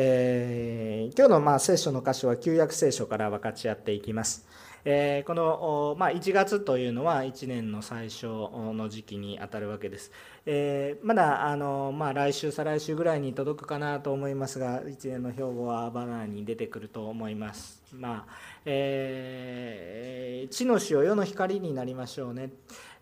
[0.00, 4.46] えー、今日のまあ聖書の箇所は旧約聖書から分かち合っていきます。
[4.84, 10.12] えー、この、まあ、1月というのは1年の最初の時期にあたるわけです。
[10.46, 17.82] えー、まだあの、まあ、来週、再来週ぐらいに届くかなと思いますが、1年の兵庫はバナナに出てくると思います。
[17.92, 18.32] まあ
[18.66, 22.50] えー、地の塩、世の光になりましょうね。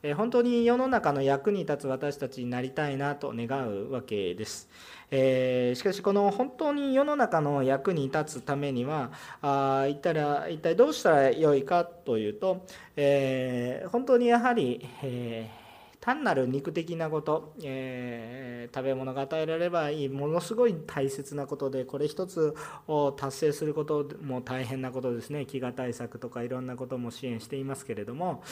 [0.02, 4.68] え本当に世の中の役に立つ私たちになりたいなと願うわけです。
[5.10, 9.10] えー、しかしこの本当に世の中の役に立つためには
[9.42, 12.66] あ一体一体どうしたらよいかというと、
[12.96, 15.65] えー、本当にやはり、えー
[16.06, 20.08] 単なる肉的なこと、えー、食べ物が与えられればいい。
[20.08, 22.54] ものすごい大切なことでこれ一つ
[22.86, 25.40] を達成することも大変なことですね。
[25.40, 28.44] 飢餓対策とかいろんなことも支援していますけれども。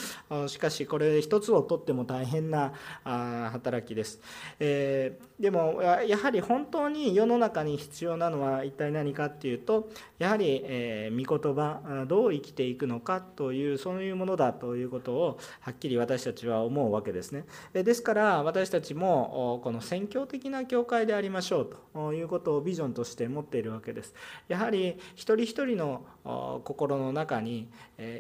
[0.48, 2.72] しかしこれ一つをとっても大変な
[3.04, 4.20] 働きです、
[4.58, 17.43] えー、でもやはり本当に世の中に必要なのは一体何かっていうとやはり、えー、御言葉どう生きていくのかというそういうものだということをはっきり私たちは思うわけですね。
[17.72, 24.14] ですから私たちもこの宣教的な教会でありましょうということをビジョンとして持っているわけです。
[24.48, 26.04] やはり一人一人の
[26.64, 27.68] 心の中に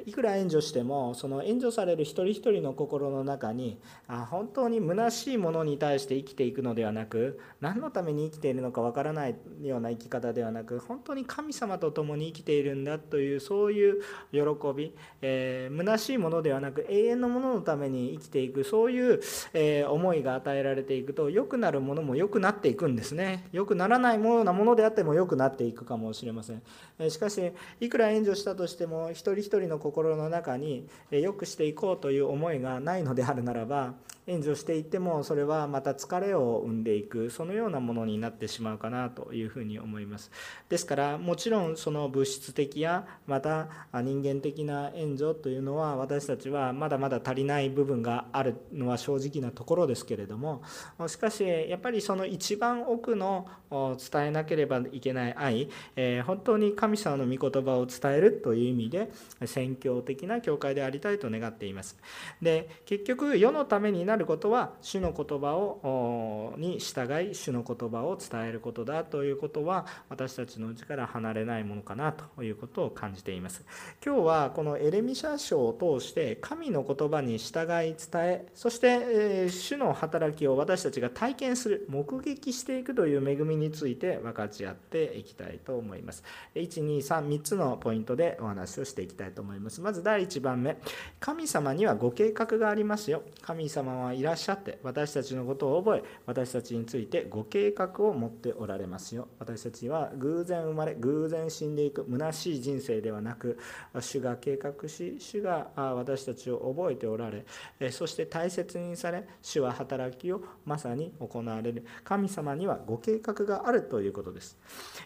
[0.06, 14.02] いくら援助してもその援助される一人一人の心の中に本当に虚しいものに対して生きていくのではなく何のために生きているのかわからないような生き方ではなく本当に神様と共に生きているんだというそういう
[14.32, 14.40] 喜
[14.76, 19.13] び、えー、虚しいものではなく永遠のもののために生きていくそういう、
[19.52, 23.44] え思いが与えられていくと良くなるものも良くなっていくんですね。
[23.52, 26.62] 良くならないようなものであっても良くなっていくかもしれません、
[26.98, 33.94] えしかしいくら援助したとしても一人一人の心の中に良くしていこうという思いがないのであるならば
[34.26, 40.30] 援助していってもそれはまた疲れを生んでいくそのようなものになってしまうかなというふうに思います。
[40.68, 50.62] ですからもちろんその物質的やまた人間的な援助というのは私たちはまだまだ足りない部分があるのは正直なところですけれども
[51.06, 59.10] しかしやっぱりその一番奥の伝えなければいけない愛、え本当に神様の御言葉を伝えるという意味で
[59.46, 61.98] 宣教的な教会でありたいと願っています。
[62.40, 73.64] で結局世のためになることは主の言葉をに従い主の言葉を伝えることだということは私たちのうちから離れないものかなということを感じています。
[74.04, 86.22] 今日はこのエレミシャ書を通して神の言葉に従い伝えそして、え主の働きを私たちが体験する目撃していくという恵みについて分かち合っていきたいと思います。
[86.54, 89.80] 1233つのポイントでお話をしていきたいと思います。
[89.80, 90.76] まず第1番目。
[91.18, 93.24] 神様にはご計画がありますよ。
[93.42, 99.28] 神様はいらっしゃって私たちのことを覚え私たちについてご計画を持っておられますよ。
[99.38, 103.58] 私たちは偶然生まれ偶然死んでいく虚しい人生ではなく
[104.00, 107.44] 主が計画し主が私たちを覚えておられ
[107.90, 111.86] そして大切にされ主は働きをまさに行われる。
[112.04, 114.58] 神様にはご計画があるということです。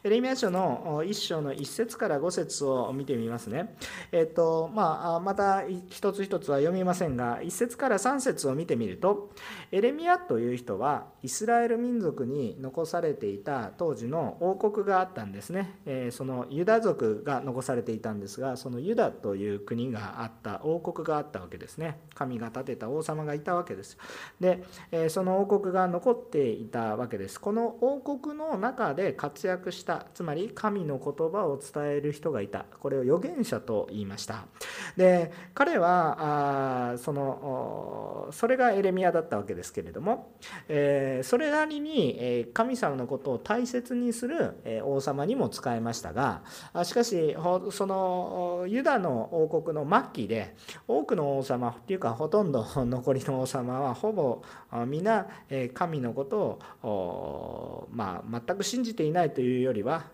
[0.02, 3.76] エレミア書の1章の1節から5節を見てみますね。
[4.10, 9.30] えっ、とまあまた一つ一つは読みませんが1節から3節を見てみると
[9.70, 22.00] エレミアという人はイスラエル民族に残されていた当時の王国があったんですね、えそのユダ族が残されていたんですがそのユダという国があった王国があったわけですね。
[22.14, 23.96] 神が建てた王様がいたわけです。
[24.40, 27.40] で、えその王国が残っていたわけです。
[27.40, 32.64] この王国の中で活躍したつまり神の言葉を伝える人がいた。
[32.80, 34.46] これを預言者と言いました。
[34.96, 40.32] で彼はあそのそれがエレミアだったわけですけれども、
[40.68, 46.42] え、それなりに、神様のことを大切にする、王様にも使えましたが
[46.84, 47.36] しかし
[47.70, 50.54] そのユダの王国の末期で
[50.86, 54.42] 多くの王様っていうかほとんど 残りの王様はほぼ
[54.86, 55.26] 皆
[55.74, 60.04] 神のことを、まあ、全く信じていないというよりは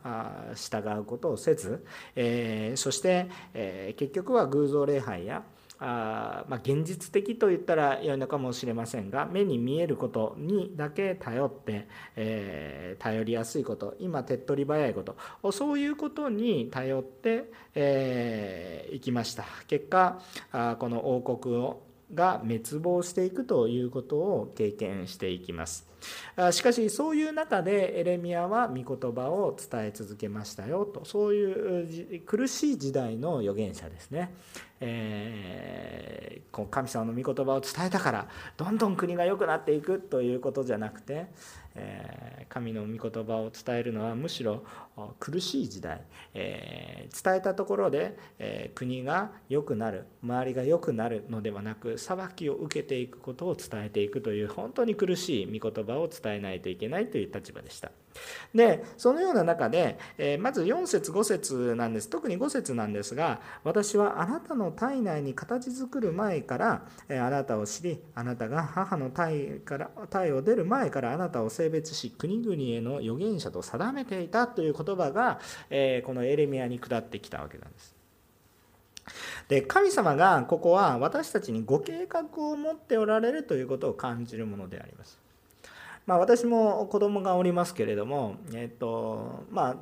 [0.54, 1.84] 従うことをせず、
[2.14, 5.42] えそして、え結局は偶像礼拝や
[5.80, 19.44] あまあ、現実的と言ったら良いのかもしれませんが目に見えることにだけ頼って、えー、頼りやすいこと今手っ取り早いことそういうことに頼って、えー、いきました。
[19.66, 20.20] 結果
[20.52, 21.82] あこの王国を
[22.14, 25.86] が滅亡していくということを経験していきます。
[26.52, 34.34] しかしそういう中でエレミアは御言葉を伝え続けましたよとそういう苦しい時代の預言者ですね。
[34.80, 38.28] えー、神様の御言葉を伝えたから
[38.58, 41.26] どんどん国が良くなっていくということじゃなくて、
[41.74, 44.64] え神の御言葉を伝えるのはむしろ
[45.18, 46.02] 苦しい時代、
[46.34, 57.90] え伝えたところで、え国が良くなる周りが良くなるのではなく裁きを受けていくことを伝えていくという本当に苦しい御言葉を伝えないといけないという立場でした。
[58.54, 75.40] でそのような中で、えまず4節5節なんです特に5節なんですが私はあなたの体内に形作る前から、えあなたを知りあなたが母の体から体を出る前からあなたを性別し国々への預言者と定めていたという言葉が、
[75.70, 77.94] えこのエレミアに下ってきたわけなんです。
[79.48, 85.23] で神様がここは私たちにご計画を持っておられるということを感じるものであります。
[86.06, 89.76] まあ、私も子供がおりますけれども、えっとまあ、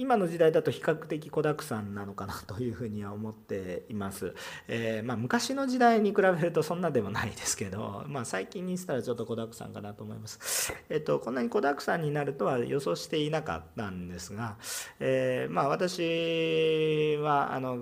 [0.00, 4.34] 今の時代だと比較的子だくさんなのかなというふうには思っています。
[4.66, 10.72] えー、まあ、昔の時代に比べるとそんなでもないですけど、まあ、最近にしたらちょっと子だくさんかなと思います。
[10.88, 14.56] えっと、こんなに子だくさんになるとは予想していなかったんですが、
[15.00, 17.76] えー、まあ、私はあの、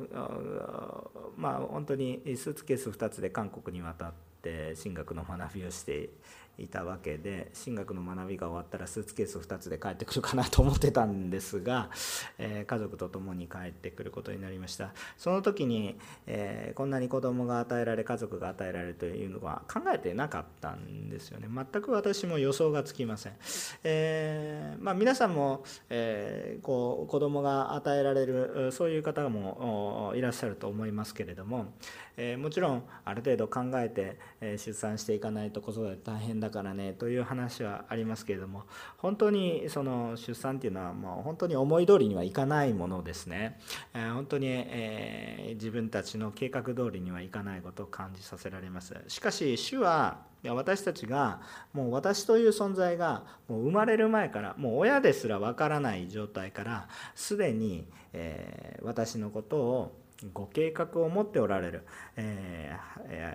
[1.36, 6.10] まあ、本当にスーツケース2つで韓国に渡って進学の学びをして
[6.58, 11.88] いたわけで進学の学びが終わったらスーツケース2つで帰ってくるかなと思ってたんですが、
[12.38, 14.92] えー、家族と共に帰ってくることになりました。
[15.16, 15.96] その時に、
[16.26, 21.48] えー、こんなに子供が与えられ家族が与えられるというのは考えてなかったんですよね。
[21.48, 23.32] 全く私も予想がつきません、
[23.84, 31.72] えー、まあ、皆さんも、えこう子供が与えられるそういう方もいらっしゃると思いますけれども、
[32.18, 38.64] えもちろんある程度考えて、え出産していかないと子育て大変だからねという話はありますけれども
[38.98, 43.58] 本当にその出産っていうのはもう本当に思い通りにはいかないものですね、
[43.94, 48.94] え本当に、え自分たちの計画通りにはいかないことを感じさせられます。
[49.06, 51.40] しかし主は私たちが
[51.72, 61.84] もう私という存在がもう生まれる前からもう親ですらわからない状態からすでに、え私のことをご計画を持っておられる、
[62.16, 62.76] え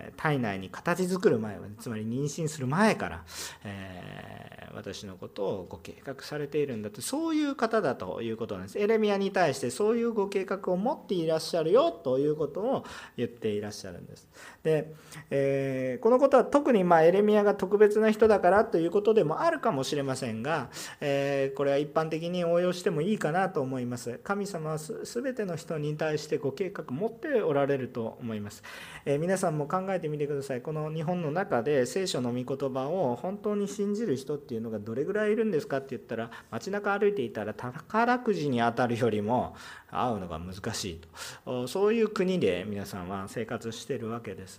[0.10, 3.24] ー、体内に形作る前は、つまり妊娠する前から、
[3.64, 8.80] えー、私のことをご計画されているんだとそういう方だということなんです。
[8.80, 12.86] エレミアに対してそういうご計画を持っていらっしゃるよということを
[13.16, 14.28] 言っていらっしゃるんです。
[14.64, 14.94] で、
[15.30, 20.70] えー、このことは特にまエレミアが特別な人だからということでもあるかもしれませんが、
[21.02, 24.20] えこれは一般的に応用してもいいかなと思います。
[24.24, 28.64] 神様は全ての人に対してご計画持っておられると思います、
[29.06, 30.62] えー、皆さんも考えてみてください。
[30.62, 39.56] この日本の中で聖書の御言葉を本当に信じる人っていうのがどれぐらいいるんですかって言ったら街中歩いていたら宝くじに当たるよりも
[39.92, 41.02] 会うのが難しい
[41.46, 41.68] と。
[41.68, 44.53] そういう国で皆さんは生活してるわけです、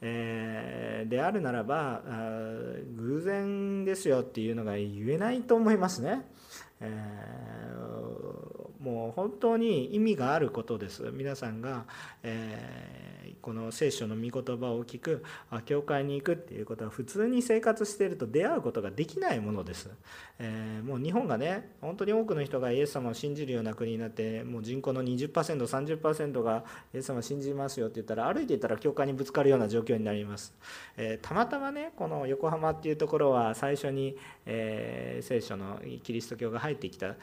[0.00, 2.02] えー、であるならば
[2.96, 6.26] 偶然ですよっていうのが言えないと思いますね。
[6.82, 11.10] えー、もう本当に意味があることです。
[11.12, 11.86] 皆さんが、
[12.22, 13.02] えー、
[13.42, 15.24] この聖書の御言葉を聞く
[15.66, 19.90] 教会に行くっていうことは普通に生活していると出会うことができないものです、
[20.38, 26.64] えー、もう日本がね本当に多くの人がイエス様を信じるような国になってもう人口の 20%30% が
[26.94, 30.54] イエス様を信じますよって言ったら歩いていたら教会にぶつかるような状況になります、
[30.96, 37.14] えたまたまねこの横浜っていうところは最初に、え聖書のキリスト教が入ってきた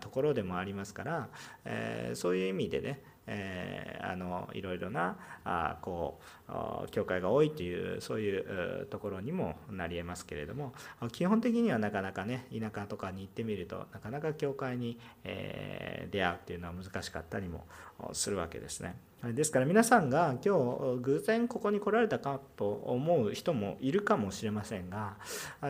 [0.00, 1.28] ところでもありますから、
[1.64, 10.74] えそういう意味でねえー、あのいろいろなあこう教会が多いというそういうところにもなりえますけれども
[11.12, 17.64] 基本的にはなかなかね田舎とかに行ってみるとなかなか教会に、えー、出会うっていうのは難しかったりも
[18.12, 18.96] するわけですね。
[19.32, 20.54] ですから皆さんが今
[20.96, 25.16] 日偶然ここに来られたかと思う人もいるかもしれませんが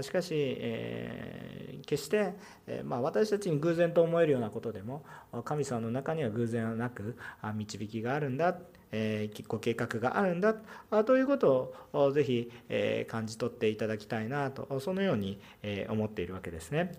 [0.03, 2.35] しかし、えー、決して、
[2.67, 5.05] え、まあ、私たちに偶然と思えるようなことでも
[5.45, 7.17] 神様の中には偶然はなく
[7.55, 8.57] 導きがあるんだ
[8.91, 10.55] えご計画があるんだ
[11.05, 16.93] ということをぜひ、え感じ取っていただきたいなとそのように、え思っているわけですね。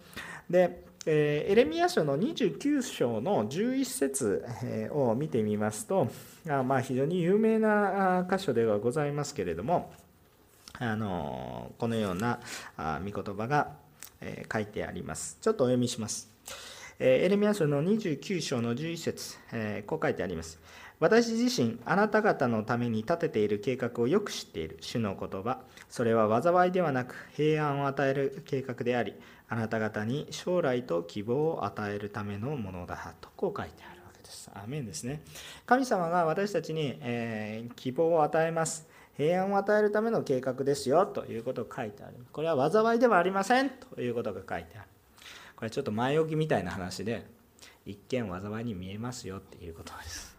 [0.49, 4.45] でエレミア書の29章の11節
[4.91, 6.07] を見てみますと、
[6.45, 9.91] まあ、非常に有名な箇所ではございますけれども
[10.79, 12.39] あのこのような
[12.77, 13.73] 御言葉が
[14.51, 15.37] 書いてあります。
[15.41, 16.29] ちょっとお読みします。
[16.97, 19.37] エレミア書の29章の11節
[19.85, 20.59] こう書いてあります。
[20.99, 25.59] 私自身、あなた方のために立てている計画をよく知っている主の言葉。
[25.89, 29.13] それは災いではなく平安を与える計画であり、
[29.49, 34.49] あなた方に将来と希望を与えるためのものだとこう書いてあるわけです。
[34.53, 35.21] アメンですね。
[35.65, 38.87] 神様が私たちに、えー、希望を与えます。
[39.17, 42.15] 平安を与えるための計画ですよということが書いてある。
[42.31, 44.87] これは災いではありませんということが書いてある。
[45.55, 47.25] これちょっと前置きみたいな話で、
[47.85, 50.34] 一見災いに見えますよっていうことです。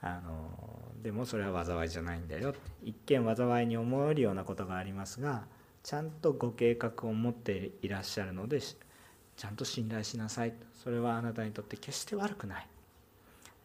[0.00, 5.44] あのでもそれは災いじゃないんだよ一見災いに思えるようなことがありますが
[5.82, 12.66] ちゃんとご計画を持っていらっしゃるのでちゃんと信頼しなさいそれはあなたにとって決して悪くない、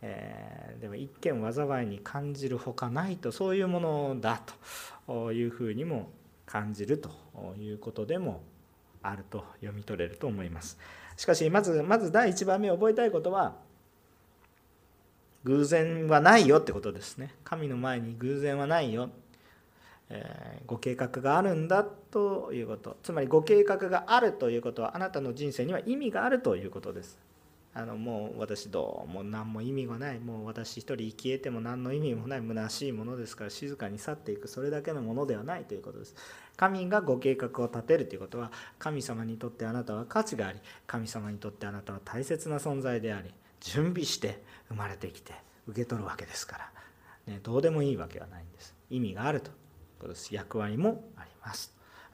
[0.02, 4.42] えー、でも一見災いに感じるほかないとそういうものだ
[5.08, 6.10] というふうにも
[6.46, 7.10] 感じると
[7.60, 8.42] いうことでも
[9.02, 10.78] あると読み取れると思います。
[11.18, 13.56] しかしまずまず第1番目覚えたいことは
[15.44, 17.34] 偶然はないよってことですね。
[17.44, 19.10] 神の前に偶然はないよ、
[20.10, 22.98] えー、ご計画があるんだということ。
[23.04, 27.18] つまりご計画があるということはあなたの人生には意味があるということです。
[27.76, 30.20] あのもう私どうも何も意味がない。
[30.20, 34.48] もう私一人生き得ても何の意味もない虚しいものですから静かに去っていく。
[34.48, 36.16] それだけのものではないということです。
[36.56, 43.34] 神がご計画を立てるということは神様にとってあなたは価値があり神様にとってあなたは大切な存在であり
[43.64, 45.34] 準備して生まれてきて
[45.68, 46.58] 受け取るわけですか
[47.28, 48.76] ら、ね、どうでもいいわけはないんです。
[48.90, 49.50] 意味があると。
[49.50, 49.54] いう
[50.00, 51.74] ことです役割もあります。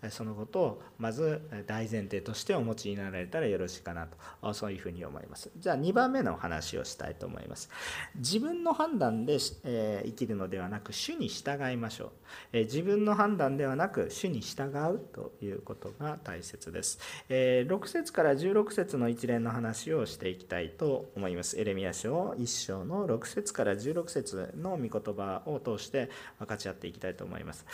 [0.09, 4.53] そのことをまず大前提としてお持ちになられたらよろしいかなと。
[4.53, 5.51] そういうふうに思います。
[5.57, 7.69] じゃあ2番目の話をしたいと思います。
[8.15, 12.11] 自分の判断で、生きるのではなく主に従いましょ
[12.53, 21.59] う、自分の判断ではなく主に従うということが大切です、え6節から16節の一連の話をしていきたいと思います。
[21.59, 27.65] エレミア書1章の6節から16節の御言葉を通して分かち合っていきたいと思います。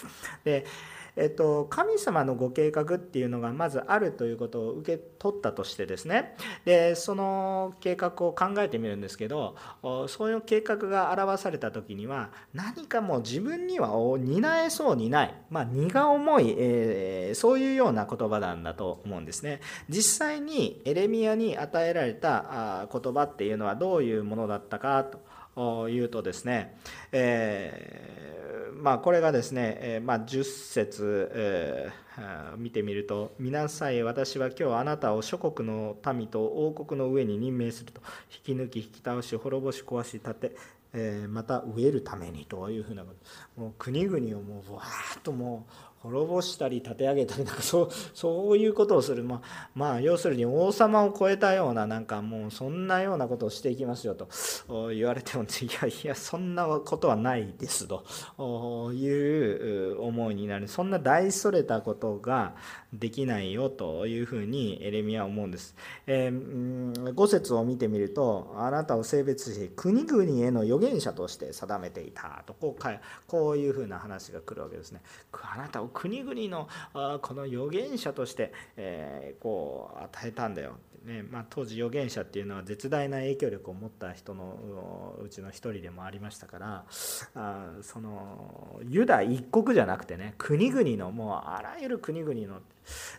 [0.43, 0.65] で
[1.15, 6.35] えっと、神様のご計画っていうのがまずあるということを受け取ったとしてですね。
[6.65, 9.55] でその計画を考えてみるんですけど
[10.07, 19.61] そういう計画が表された時には何かもう自分には担えそうにない、まあ、荷が重い、えー、そういうような言葉なんだと思うんですね。
[19.89, 25.19] 実際にエレミアに与えられた言葉っていうのはどういうものだったかと。
[25.89, 26.77] いうとですね、
[27.11, 28.35] えー
[28.75, 38.01] まあ、これがですね、えまあ、10節、えー、見てみると「見なさい私は今日あなたを諸国の民と王国の上に任命すると。
[38.47, 40.55] 引き抜き引き倒し滅ぼし壊し立て、
[40.93, 43.03] え、また植えるために」というふうな
[43.55, 54.27] もう国々をもうわーっともう滅ぼしたり立て上げたりなんかそう そういうことをする、まあ、まあ要するに王様を超えたようななんかもうそんなようなことをしていきますよと。
[54.93, 55.47] 言われてもい
[55.81, 58.03] やいやそんなことはないですと。
[58.93, 60.67] いう思いになる。
[60.67, 62.55] そんな大それたことが
[62.99, 65.75] できないよというふうにエレミアは思うんです、
[66.07, 72.83] えー、5節を見てみるとあなたを性別し国々への預言者として定めていたとこう
[73.27, 75.01] こういうふうな話が来るわけですね。
[75.33, 76.67] あなたを国々の
[77.21, 80.77] この預言者として、え、こう与えたんだよ。
[81.05, 86.85] ねまあ、当時預言者っていうのは絶大な影響力を持った人のうちの一人でもありましたから
[87.35, 92.61] あそのユダ一国じゃなくてね国々のもうあらゆる国々の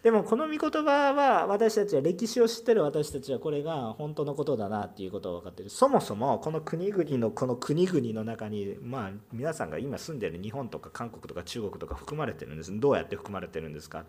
[0.03, 5.71] でもこの御言葉は私たちは歴史を知ってる私たちはこれが本当のことだなっていうことが分かってる。
[5.71, 12.79] そもそもこの国々のこの国々の中にまあ皆さんが今住んでる日本とか韓国とか中国とか含まれてるんです。
[12.79, 14.01] どうやって含まれてるんですか。
[14.01, 14.05] も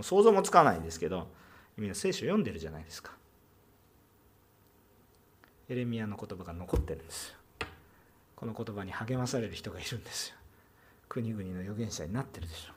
[0.00, 1.28] う想像もつかないんですけど
[1.76, 3.12] みんな聖書読んでるじゃないですか。
[5.68, 7.28] エレミアの言葉が残ってるんです。
[7.30, 7.36] よ
[8.36, 10.36] この言葉に励まされる人がいるんですよ。
[11.08, 12.68] 国々の預言者になってるでし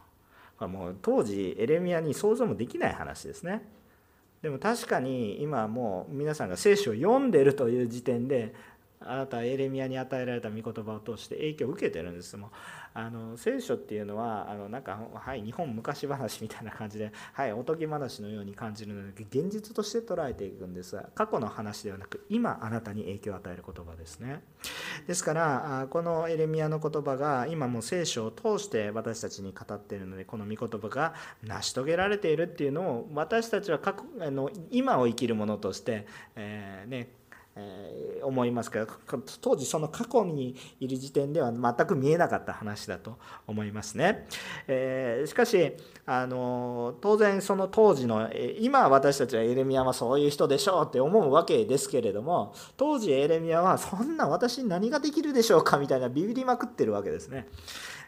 [0.59, 3.63] ょもう当時エレミアに想像もできない話ですね。
[4.41, 8.53] でも確かに今もう皆さんが聖書を読んでるという時点で
[8.99, 12.37] あなたはエレミアに与えられた御言葉を通して影響を受けてるんです。
[12.37, 12.49] もう
[12.95, 20.95] あの聖書っていうのはあのなんか、はい、日本昔話みたいな感じで、はい、おとぎ話のように感じるので現実として捉えていくんです。
[20.95, 24.41] が過去の話ではなく今あなたに影響を与える言葉ですね。
[25.07, 37.09] ですからこのエレミアの言葉が今も聖書を通して私たちに語っているのでこの御言葉が成し遂げられているっていうのを私たちは過去あの今を生きるものとして、えー、ね
[37.55, 38.87] え、思いますけど
[39.41, 44.27] 当時その過去にいる時点では全く見えなかった話だと思いますね。
[44.67, 45.73] えー、しかし
[46.05, 57.47] あの当然その当時の今私たちはエレミアはそういう人でしょうって思うわけですけれども当時エレミアはそんな私に何ができるでしょうかみたいなビビりまくってるわけですね。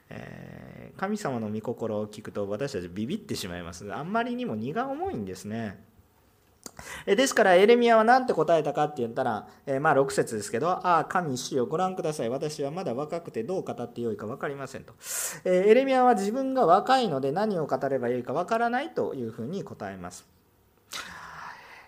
[0.10, 3.94] えー、神様の御心を聞くと私たちビビってしまいます。
[3.94, 5.87] あんまりにも荷が重いんですね。
[7.06, 12.30] ですからエレミアは何て答えたかって言ったら、えまあ6節ですけど「ああ神主よご覧ください。
[12.30, 14.94] 私はまだ若くてどう語ってよいか分かりません」と、
[15.46, 20.28] えエレミアは自分が若いので何を語ればよいか分からないというふうに答えます。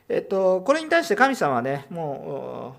[0.09, 2.75] えっと、これに対して神様はねも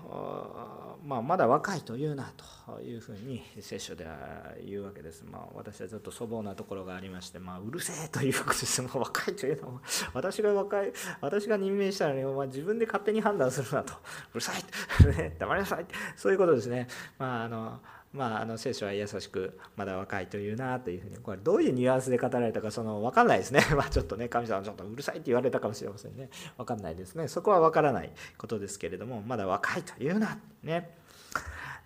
[1.03, 2.43] う、まあ、まだ若いと言うなと。
[2.81, 5.23] いうふうに聖書では言うわけです。
[5.29, 8.81] まあ、私はちょっと粗暴なところがありまして、まあ、うるせえということです。
[8.81, 9.81] もう若いというのは、
[10.13, 13.93] 私が若い、私が任命したのに、お前自分で勝手に判断するなと。
[14.33, 15.85] うるさい、ね、黙りなさい。
[16.15, 16.87] そういうことですね。
[17.17, 17.79] まあ、あの、
[18.13, 30.89] まあ、あの聖書は優しくまだ若いというなというふうにこれどういうニュアンスで語られたかその分かんないですね、 まあ、ちょっとね神様ちょっとうるさいって言われたかもしれませんね分かんないですねそこは分からないことですけれどもまだ若いというなね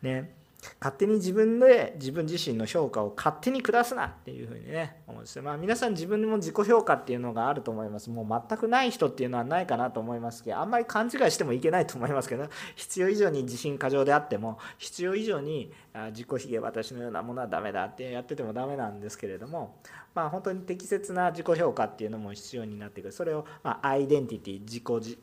[0.01, 0.45] ね
[0.80, 5.44] 勝手に自分で自分自身の評価を勝手に下すなっていうふうにね思うんですよ。
[5.44, 8.10] まあ皆さん自分でも自己評価っていうのがあると思います。
[8.10, 15.72] もう全くない人っていうのはないかなと思いますけど、あんまり勘違いしてもいけないと思いますけど、 必要以上に自信過剰であっても、必要以上に
[16.12, 19.78] 自己卑下私のようなものはダメだってやっててもダメなんですけれども、
[20.14, 23.12] まあ本当に適切な自己評価っていうのも必要になってくる。
[23.12, 25.18] それをまアイデンティティ、自己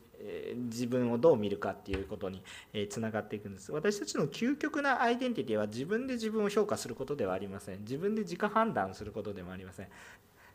[0.56, 2.42] 自分をどう見るかっていうことに
[2.90, 3.72] つながっていくんです。
[3.72, 7.80] 私たちの究極なアイデンティティは自分で自分を評価することではありません。
[7.80, 9.88] 自分で自己判断することでもありません。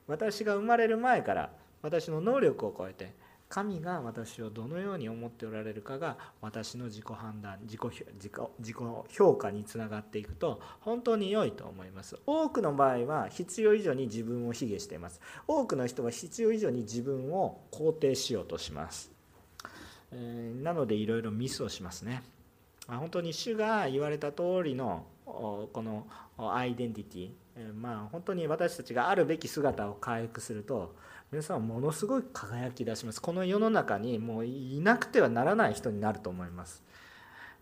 [0.07, 3.13] 私が生まれる前から私の能力を超えて
[3.49, 7.81] 神が私をどのように思っておられるかが私の自己判断自己
[8.59, 8.75] 自己
[9.09, 12.17] 評価につながっていくと本当に良いと思います。
[12.25, 15.21] 多くの場合は必要以上に自分を卑下しています。
[15.47, 19.16] 多くの人は必要以上に自分を肯定しようとします。
[20.11, 22.23] えなのでいろいろミスをしますね。
[22.87, 30.95] 本当に主が言われた通りのこのアイデンティティ、まあ、本当に私たちがあるべき姿を回復すると
[31.31, 33.21] 皆さんものすごい輝き出します。
[33.21, 36.81] この世の中にもういなくてはならない人になると思います、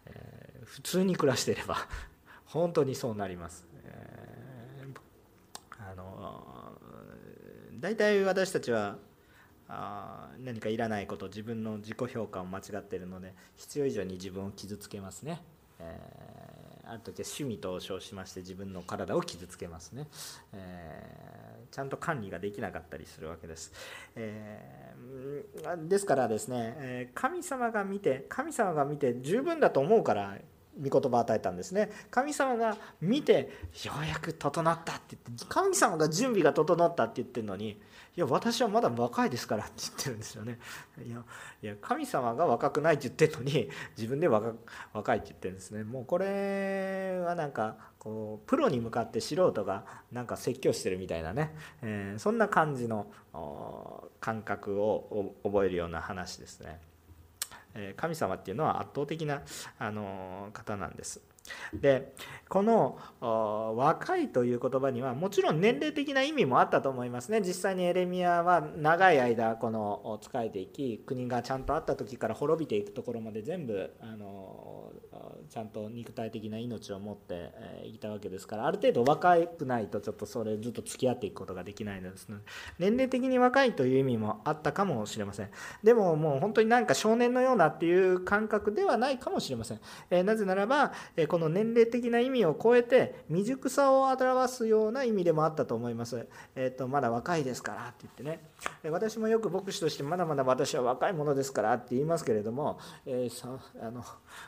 [0.05, 1.77] えー、普通に暮らしていれば
[2.45, 6.45] 本当にそうなります、えー、あの
[7.79, 8.97] 大体私たちは
[9.67, 15.41] あ何かいらないこと自分の自己評価を間違ってるので必要以上に自分を傷つけますね、
[15.79, 20.07] えー、ある時は趣味と称しまして自分の体を傷つけますね、
[20.53, 23.74] えー、ちゃんと管理ができなかったりするわけです、
[24.16, 30.37] えー、ですからですね神様が見て神様が見て十分だと思うから
[30.81, 31.90] 御言葉を与えたんですね。
[32.11, 33.50] 神様が見て
[33.85, 37.79] ようやく整ったって言って神様が準備が整ったって言ってるのに
[38.18, 40.59] いや私はまだ若いですからって言ってるんですよね。
[41.05, 41.18] いや
[41.61, 44.53] いや神様が若くないって言ってるのに自分で若
[44.94, 45.83] 若いって言ってるんですね。
[45.83, 53.07] もうこれはなんかこうプロに向かって素人がなんか説教してるみたいなね、えー、そんな感じの
[54.22, 56.79] 感覚を覚えるような話ですね。
[57.96, 59.42] 神様っていうのは圧倒的な
[59.79, 61.22] あの方なんです。
[61.74, 62.16] で
[62.50, 62.98] この
[63.75, 67.42] 若いという言葉にはもちろん年齢的な意味もあったと思いますね。
[67.42, 74.75] 実際にエレミアは長い間この仕えていき国がちゃんとあった時から滅びていくところまで全部あの
[75.49, 77.51] ちゃんと肉体的な命を持って
[77.85, 82.43] いたわけですからある程度若くないとちょっとそれずっと付き合っていくことができないのですので
[82.79, 85.49] 年齢的に若いという意味もあったかもしれません。
[85.83, 96.27] でももう本当に何か少年のようなっていう感覚ではないかもしれません、えなぜならばえこの年齢的な意味を超えて未熟さを表すような意味でもあったと思います。
[96.55, 98.39] えっ、ー、とまだ若いですからって言ってね。
[98.89, 104.03] 私もよく牧師としてまだまだ私は若いものですからって言いますけれども、えー、そあの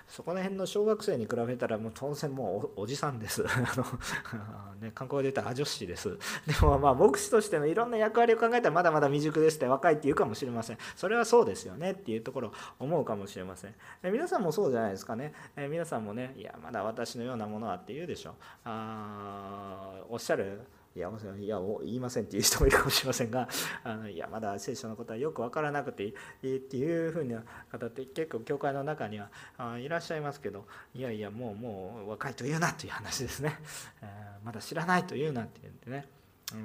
[0.08, 3.46] そこら辺の小学生に比べたらもう当然もうおじさんです。
[3.48, 3.86] あの、
[4.82, 6.18] ね、観光で言ったら女子です。
[6.46, 10.78] でもまあ牧師としてのいろんな役割を考えたらまだまだ未熟ですって若いって言うかもしれません。
[10.96, 13.76] それはそうですよねっていうところ思うかもしれません。
[14.04, 15.34] 皆さんもそうじゃないですかね。
[15.56, 18.36] え皆さんもねいやまだ私のようなものはって言うでしょ。
[18.66, 20.62] あおっしゃる
[20.98, 23.48] いやいや言いませんっていう人もいるかもしれませんが
[23.84, 29.30] あのいやまだ聖書のことはよく分からなくていいっていうふうな方って結構教会の中には
[29.60, 33.60] あいらっしゃいますけどいやいやもうもう若いと言うなという話ですね、
[34.02, 36.10] えー、まだ知らないと言うなって言ってね。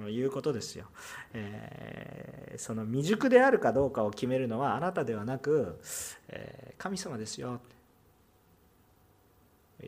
[0.09, 0.87] いうことですよ、
[1.33, 5.81] えー、その未熟であるかどうかを決めるのはあなたではなく、
[6.29, 7.61] えー、神様ですよ。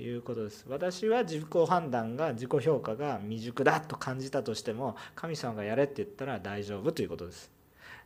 [0.04, 0.64] いうことです。
[0.68, 7.50] 私は自己判断が自己評価が未熟だと感じたとしても神様がやれって言ったら大丈夫ということです。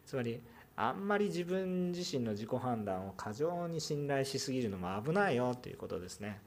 [0.06, 0.40] つまり
[0.76, 6.40] あんまり自分自身の自己判断を過剰に信頼しすぎるのも危ないよということですね。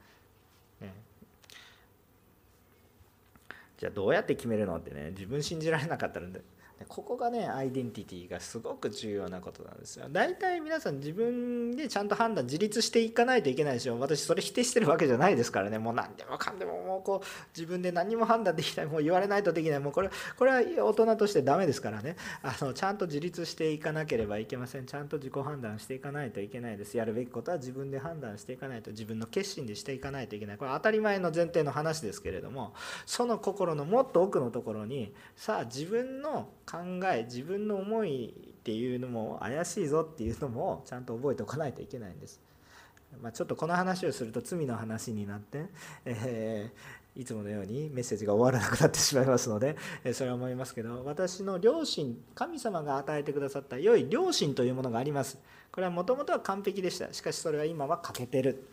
[0.80, 0.94] ね。
[3.78, 6.28] じゃあどうやって決めるのってね自分信じられなかったら
[6.88, 10.08] ここがねアイデンティティがすごく重要なことなんですよ。
[10.10, 14.00] 大体皆さん自分でちゃんと判断自立していかないといけないでしょ。
[14.00, 15.80] 私それ否定してるわけじゃないですからね。
[15.80, 18.86] もう何でもかんでももうこう自分で何も判断できない。
[18.86, 19.80] もう言われないとできない。
[19.80, 22.16] もうこれこれは大人としてダメですからね。
[22.44, 24.86] あのちゃんと自立していかなければいけません。
[24.86, 26.98] ちゃんと自己判断していかないといけないです。
[26.98, 28.92] やるべきことは自分で判断していかないと。
[28.92, 30.58] 自分の決心でしていかないといけない。
[30.58, 32.74] これ当たり前の前提の話ですけれども
[33.06, 36.78] その心のもっと奥のところにさあ自分の考
[37.14, 42.40] え自分の思いっていうのも怪しいぞっていうのもちゃんと覚えておかないといけないんです。
[43.22, 45.66] まあ、ちょっとこの話をすると罪の話になって、
[46.06, 55.40] えー、いつものようにメッセージが終わらなくなってしまいますので、えそれは思いますけど私の両親神様が与えてくださった良い両親というものがあります。
[55.72, 57.12] これはもともとは完璧でした。
[57.12, 58.66] しかしそれは今は欠けてる。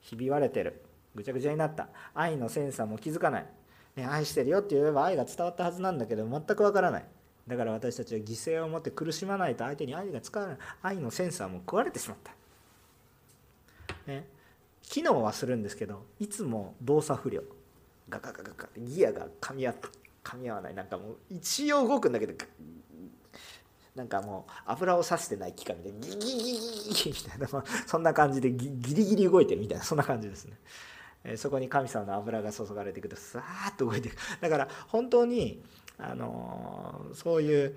[0.00, 0.80] ひび割れてる。
[1.14, 1.88] ぐちゃぐちゃになった。
[2.14, 3.46] 愛のセンサーも気づかない。
[3.98, 7.04] ね、愛してるよって言えば愛が伝わったはずなんだけど全くわからない。
[7.48, 10.56] だから私たちは犠牲を持って苦しまないと相手に愛が使わない。
[10.82, 12.32] 愛のセンサーも壊れてしまった、
[14.06, 14.28] ね、
[14.82, 17.42] 機能はするんですけどいつも動作不良。
[18.08, 18.68] ガガガガガ。
[18.76, 19.74] ギアが噛み合
[20.22, 20.74] 噛み合わない。
[20.74, 22.34] なんかもう一応動くんだけど
[23.96, 26.52] なんかもう油をさしてない機械みたいにギギギ
[26.94, 30.56] ギギみたいなそんな感じでギリギリ動いてるみたいなそんな感じですね。
[31.36, 35.62] そこに神様の油が注がれていくとさーっと動いていくだから本当に
[36.00, 37.76] あのそういう、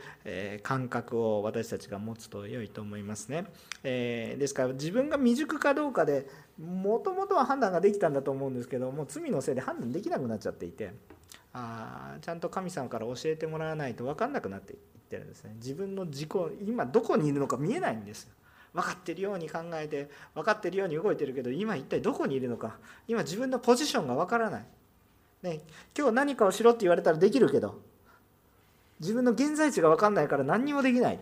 [0.62, 3.46] 感覚を私たちが持つと良いと思いますね、
[3.84, 6.28] えー、ですから自分が未熟かどうかで
[6.60, 10.94] もともとは判断ができたんだと思うんですけどもう罪のせいで判断できなくなっちゃっていて
[11.54, 15.56] あちゃんと神様から教えてもらわないと分かんなくなっていってるんですね。
[15.58, 16.30] 自分の自己
[16.66, 18.34] 今どこにいるのか見えないんですよ。
[18.74, 22.78] 分かってるように考えて分かってるように動いてるけど今一体どこにいるのか。
[23.08, 24.66] 今自分のポジションが分からない、
[25.44, 25.60] ね、
[25.98, 27.82] 今日何かをしろって言われたらできるけど
[29.00, 31.20] 自分の現在地が分かんないから何にもできない。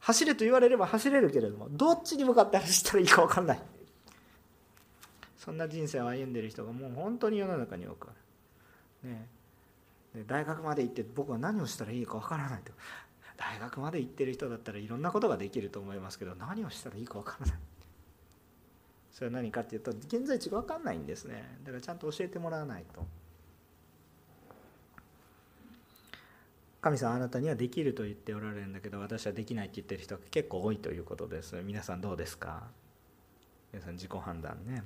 [0.00, 3.60] 走れと言われれば走れるけれどもどっちに向かって走ったらいいか分かんない。
[5.36, 8.10] そんな人生を歩んでる人がもう本当に世の中に多くあ
[9.04, 9.26] る、ね、
[10.26, 12.72] 大学まで行って僕は何をしたらいいか分からないと。
[13.40, 17.56] 大学まで行ってる人だったらいろんなことができると思いますけど何をしたらいいか分からない。
[19.10, 21.58] それは何かっていうと現在地が分かんないんですね。
[21.64, 23.06] だからちゃんと教えてもらわないと。
[26.82, 31.56] 神様あなたにはできると言っておられるんだけど私はできないって言ってる人が結構多いということです。
[31.62, 32.68] 皆さんどうですか？
[33.72, 34.82] 皆さん自己判断ね。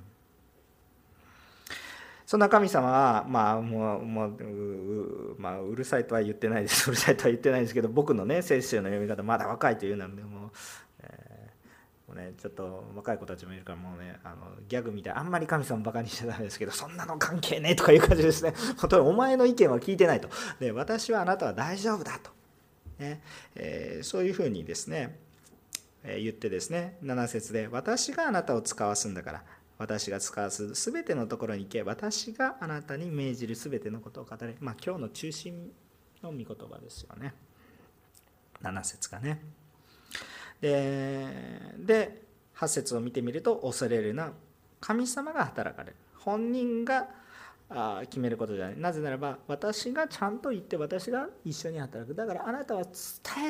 [2.25, 6.89] そんな神様は、まあ、もう、もう、まあ、うるさいとは言ってないです。
[6.89, 10.51] うるさいとは言ってないですけど、僕のね、聖書の読み方、まだ若いというので、もう、
[11.03, 18.55] えー、もうね、ちょっと若い子たちもいるから、もうね、あのギャグみたい、あんまり神様バカにしちゃダメですけど、そんなの関係ねえとかいう感じですね。
[18.77, 20.29] 本当にお前の意見は聞いてないと。
[20.59, 22.31] で、私はあなたは大丈夫だと。
[22.97, 23.21] ね
[23.55, 25.19] えー、そういうふうにですね、
[26.03, 29.43] えー、言ってですね、7節で、私があなたを使わすんだから、
[29.77, 35.71] 私が使わす全てのところに行け私があなたに命じる全てのことを語れまあ今日の中心
[36.23, 37.33] の御言葉ですよね。
[38.61, 39.41] 7節がね。
[40.61, 41.27] で
[41.77, 42.23] で
[42.55, 44.31] 8節を見てみると恐れるな
[44.79, 45.95] 神様が働かれる。
[46.17, 47.07] 本人が
[48.03, 48.79] 決めることじゃない。
[48.79, 52.15] なぜならば私がちゃんと言って私が一緒に働く。
[52.15, 52.93] だからあなたは伝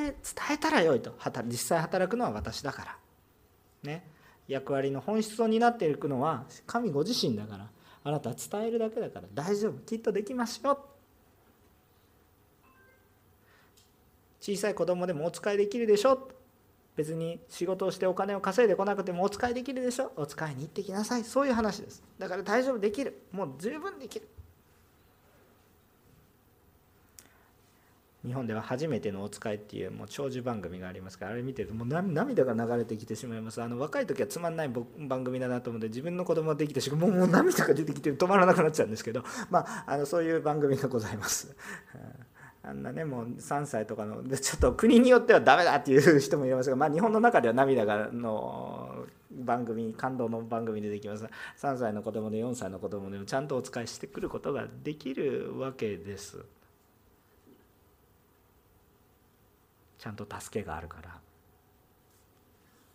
[0.08, 0.16] え伝
[0.54, 1.14] えたらよいと。
[1.46, 2.98] 実際働くのは私だから。
[3.84, 4.14] ね。
[4.48, 7.70] 役割の本質を担っていくのは神ご自身だから。
[8.08, 9.28] あなたは伝えるだけだから。
[9.34, 9.80] 大丈夫。
[9.80, 10.86] きっとできますよ。
[14.40, 16.30] 小さい子供でもお使いできるでしょ。
[16.96, 20.12] 別に仕事をしてお金を稼いでこなくてもお使いできるでしょ。
[20.16, 21.24] お使いに行ってきなさい。
[21.24, 22.04] そういう話です。
[22.20, 22.80] だから大丈夫。
[22.80, 23.24] できる。
[23.32, 24.28] もう十分できる。
[28.26, 33.62] 日本では初めてのお使いっていうもう長寿番組がありますからあれ見てるともう涙が流れてきてしまいます。
[33.62, 41.56] あの若い時はつまんない番組だなと思って自分の子供ができてしもうもう涙が出てきて止まらなくなっちゃうんですけど まああのそういう番組がございます。
[42.64, 51.26] あんなねもう3歳とかのでちょっと国によってはダメだっていう人もいますが、まあ、日本の中では涙がの番組感動の番組でできます。
[51.62, 56.44] 3歳の子供で4歳の子供でもちゃんとお使いしてくることができるわけです。
[60.06, 61.20] ちゃんと助けがあるから。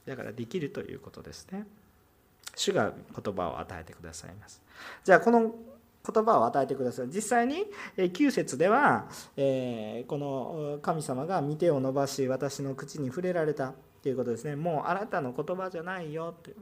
[0.07, 1.67] だからできるということですね。
[2.55, 4.63] 主が言葉を与えてくださいます。
[5.03, 7.09] じゃあこの言葉を与えてください。
[7.09, 7.65] 実際に
[7.97, 14.55] 9節では、えこの神様が見てを伸ばし私の口に触れられたということですね。
[14.55, 16.55] もうあなたの言葉じゃないよって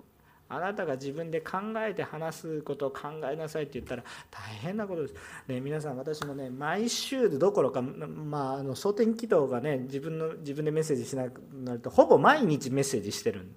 [0.50, 5.14] あなたが自分で考えて話すことを考えなさいって言ったら大変なことです。
[5.46, 13.54] ね、皆さん私もね毎週どころか、まあ、あの蒼天祈祷がね自分の自分でメッセージしなくなるとほぼ毎日メッセージしてるん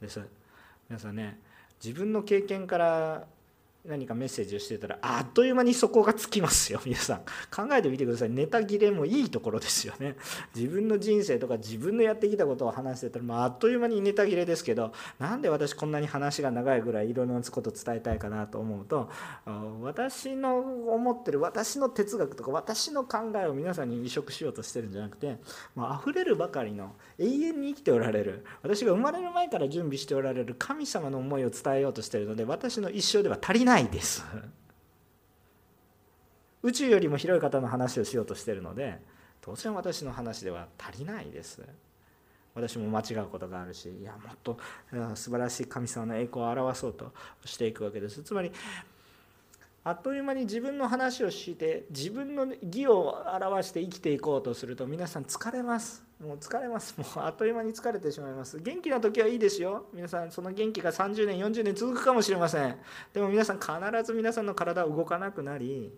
[0.00, 0.20] です。
[0.88, 1.38] 皆さんね
[1.84, 3.26] 自分の経験から
[3.88, 6.80] 何かメッセージをしてたらあっという間にそこがつきますよ。
[6.86, 7.18] 皆さん
[7.50, 8.30] 考えてみてください。
[8.30, 10.16] ネタ切れもいいところですよね。
[10.54, 19.08] 自分の人生とか自分のやってきたことを話してたら、まあ、あっという間にネタ切れですけどなんで私こんなに話が長いぐらいいろんなこと伝えたいかなと思うと
[19.82, 25.38] 私の思ってる私の哲学とか私の考えを皆さんに移植しようとしてるんじゃなくて、
[25.74, 34.24] まあ溢れるばかりの永遠に生きておられる私が生まれる前から準備しておられる神様の思いを伝えようとしてるので私の一生では足りないないです。
[36.64, 39.00] 宇宙よりも広い方の話をしようとしてるので
[39.40, 41.62] 当然私の話では足りないです。
[42.54, 44.58] 私も間違うことがあるしいやもっと
[45.14, 47.12] 素晴らしい神様の栄光を表そうと
[47.44, 48.22] していくわけです。
[48.24, 48.50] つまり
[49.84, 56.07] あっという間に自分の話をして自分の義を表して生きていこうとすると皆さん疲れます。
[56.20, 56.94] もう疲れます。
[56.98, 58.58] もうあっという間に疲れてしまいます。
[58.58, 59.86] 元気な時はいいですよ。
[59.92, 62.76] 皆さんその元気が30年40年続くかもしれません。
[63.12, 63.70] でも皆さん必
[64.04, 65.92] ず皆さんの体は動かなくなり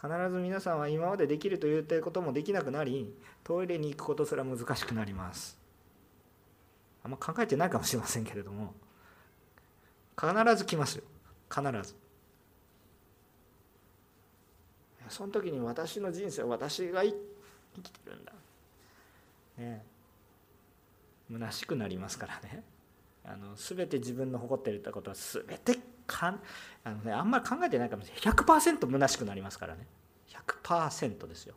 [0.00, 5.58] 必ず皆さんは今までできると言ってることもできなくなりトイレに行くことすら難しくなります。
[7.02, 8.74] あんま考えてないかもしれませんけれども
[10.16, 11.04] 必ず来ますよ。
[11.50, 11.96] 必ず。
[15.08, 17.12] その時に私の人生私が生
[17.82, 18.32] きてるんだ。
[19.58, 19.84] ね。
[21.30, 22.62] 虚しくなりますからね。
[23.24, 26.40] あの全て自分の誇っていることは全てかん
[26.84, 28.34] あの、ね、あんまり考えてないかもしれない。
[28.34, 29.86] 100%虚しくなりますからね。
[30.28, 31.54] 100%ですよ。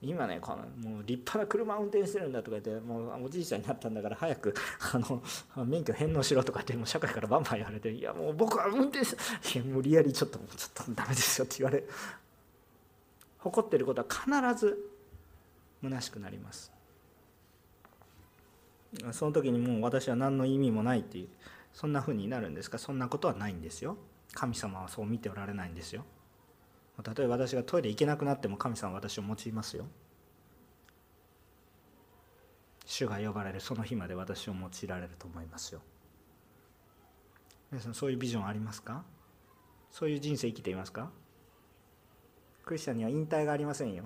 [0.00, 4.54] 今ねこのもう立派な車運転してるんだとか言ってもうおじいちゃんになったんだから早く
[4.92, 5.22] あの
[5.66, 9.16] 免許返納しろとかってもう社会からバンバン言われていやもう僕は運転し
[9.52, 11.82] ていや無理やりちょっともうちょっとダメですよって言われ
[13.38, 14.78] 誇ってることは必ず
[15.82, 16.72] 虚しくなります。
[19.12, 21.28] その時にもう私は何の意味もないっていう
[21.72, 22.78] そんな風になるんですか？
[22.78, 23.96] そんなことはないんですよ。
[24.32, 26.04] 神様はそう見ておられないんですよ。
[27.04, 29.86] 例えば私がトイレ行けなくなっても神様は私を用いますよ。
[32.86, 35.80] 主が呼ばれるその日まで私を用いられると思いますよ。
[37.70, 39.04] 皆さんそういうビジョンありますか？
[39.90, 41.10] そういう人生生きていますか？
[42.64, 44.04] クリスチャンには引退がありませんよ。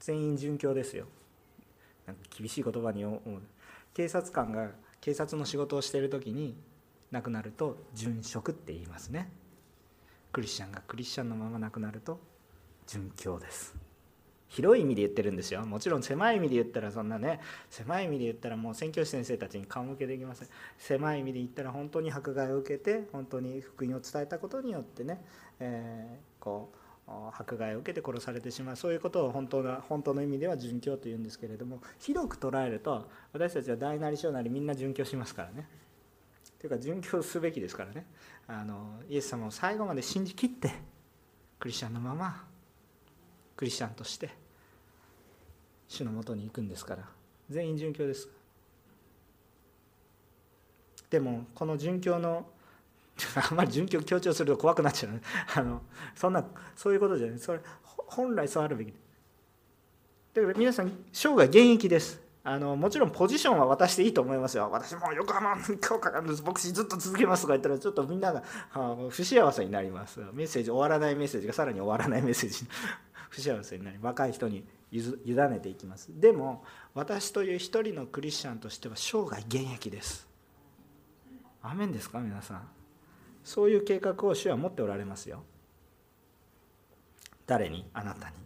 [0.00, 1.06] 全員殉教ですよ。
[2.06, 3.20] なんか厳しい言葉に思う。
[3.94, 6.56] 警察官が警察の仕事をしている時に
[7.10, 9.30] 亡くなると殉職って言いますね。
[10.32, 12.20] クリスチャンがクリスチャンのまま亡くなると
[12.86, 13.74] 殉教です。
[14.48, 15.64] 広い意味で言ってるんですよ。
[15.64, 20.48] もちろん狭い意味で言ったらそんなね狭い意味で言ったらもう宣教師先生たちに顔向けできません。
[20.76, 25.24] 狭い意味で言ったら本当に迫害を受けて本当に福音を伝えたことによってね、
[25.60, 26.79] えー、こう
[27.36, 28.76] 迫害を受けて殺されてしまう。
[28.76, 35.68] そういうことを本当な本当の意味では殉教というんですけれども広く捉えると私たちは大なり小なりみんな殉教しますからね。
[36.60, 38.06] というか殉教すべきですからね。
[38.46, 40.72] あのイエス様を最後まで信じきって
[41.58, 42.44] クリスチャンのまま
[43.56, 44.30] クリスチャンとして
[45.88, 47.04] 主のもとに行くんですから。
[47.48, 48.28] 全員殉教です。
[51.10, 52.46] でもこの殉教の
[53.50, 55.20] あんまり殉教強調すると怖くなっちゃう、
[55.56, 55.82] あの
[56.14, 56.44] そんな
[56.76, 58.94] そういうことじゃないそれ本来そうあるべき
[60.34, 64.70] だから皆さん生涯現役ですあのもちろんポジションは渡していいと思いますよ。
[64.72, 68.42] 私も横浜今日から牧師ずっと続けますとか言ったらちょっとみんなが
[69.10, 70.20] 不幸せになります。
[70.32, 72.64] メッセージ終わらないメッセージがさらに終わらないメッセージ
[73.28, 75.02] 不幸せになり若い人に委
[75.34, 76.08] ねていきます。
[76.18, 80.26] でも私という一人のクリスチャンとしては生涯現役です。
[81.62, 82.79] アメンですか皆さん。
[83.50, 85.42] そういう計画を主は持っておられますよ。
[87.48, 87.84] 誰に？
[87.92, 88.36] あなたに。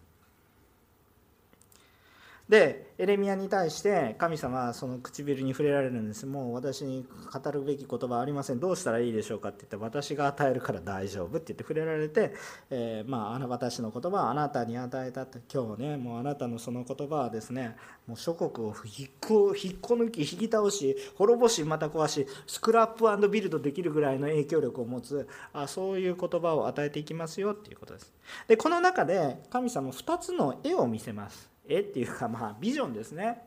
[2.49, 6.27] でエレミアに対して神様はその唇に触れられるんです。
[6.27, 8.61] もう私に語るべき言葉はありません。
[8.61, 12.35] どうしたらいいでしょうかって言って私が与えるから大丈夫って言って触れられて、
[12.71, 15.39] えー、まああの私の言葉はあなたに与えたって。
[15.53, 17.77] 今日ねもうあなたのその言葉はですね
[18.07, 28.13] もう諸国を引っこ引っこ抜き引き倒し滅ぼしまた壊しスクラップビルドできるぐらいの影響力を持つあそういう言葉を与えていきますよっていうことです。
[28.49, 31.54] でこの中で神様2つの絵を見せます。
[31.69, 33.43] 絵っていうかまあビジョンですね。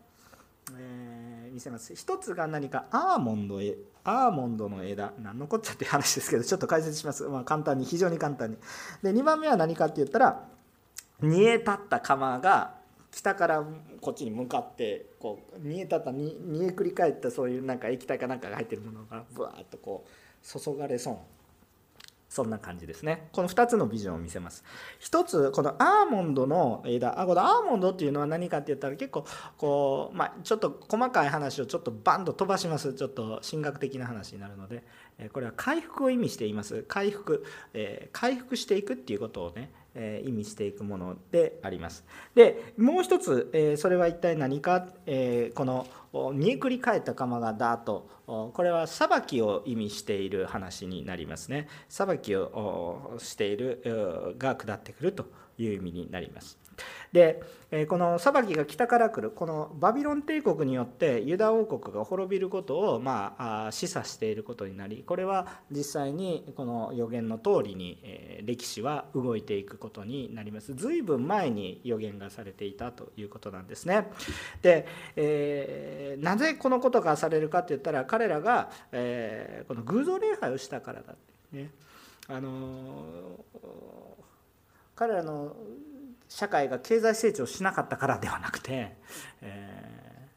[0.78, 1.96] えー、見せます。
[1.96, 5.14] 一つが何かアーモンドへアーモンドの枝。
[5.20, 8.58] 何のこっちゃって話ですけどちょっと解説します、まあ、簡単に非常に簡単に。
[9.04, 10.48] で2番目は何かって言ったら
[11.22, 12.76] 煮え立った釜が
[13.12, 13.64] 北から
[14.02, 21.18] こっちに向かってこう煮え立った煮えくり返ったそういうなんか液体かなんかが入ってるものがぶわーっとこう注がれそう
[22.30, 23.30] そんな感じですね。
[23.32, 24.64] この2つのビジョンを見せます。
[25.00, 29.26] 1つ、このアーモンドの枝、あ、このアーモンドっていうのは何かって言ったら結構、
[29.58, 32.94] こう、まあ、ちょっと細かい話をちょっとバンと飛ばします。
[32.94, 34.84] ちょっと進学的な話になるので、
[35.32, 36.84] これは回復を意味しています。
[36.88, 42.06] 回復、えー、回復していくっていうことをね、え意味していくものであります。
[42.36, 45.88] でもう一つ、えそれは一体何か、えこの
[46.34, 51.68] 煮えくり返った釜がダーッとこれは裁きを意味している話になりますね。
[51.90, 55.26] 裁きをしているが下ってくると
[55.58, 56.67] いう意味になります。
[57.12, 57.42] で
[57.88, 68.02] この裁きが北から来るこのバビロン帝国によってユダ王国が滅びることをまあ示唆していることになりこれは実際にこの予言の通りに
[68.44, 70.74] 歴史は動いていくことになります。
[70.76, 74.08] 随分前に予言がされていたということなんですね。
[74.62, 81.16] で、えー、なぜこのことがされるかって言ったら彼らが、えー、この偶像礼拝をしたからだっ
[81.52, 81.72] てね。
[82.30, 83.46] あの
[84.96, 85.56] 彼らの
[86.30, 88.96] 社会が経済成長しなかったからではなくて、
[89.42, 90.30] え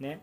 [0.00, 0.20] ー、ね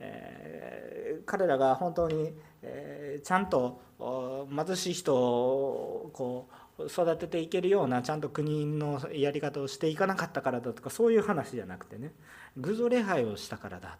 [0.00, 12.12] えー、彼らが本当に、えー、ちゃんと貧しい人をこう育てていけるようなちゃんと国のやり方をしていかなかったからだとかそういう話じゃなくてね
[12.56, 13.98] 偶像礼拝をしたからだ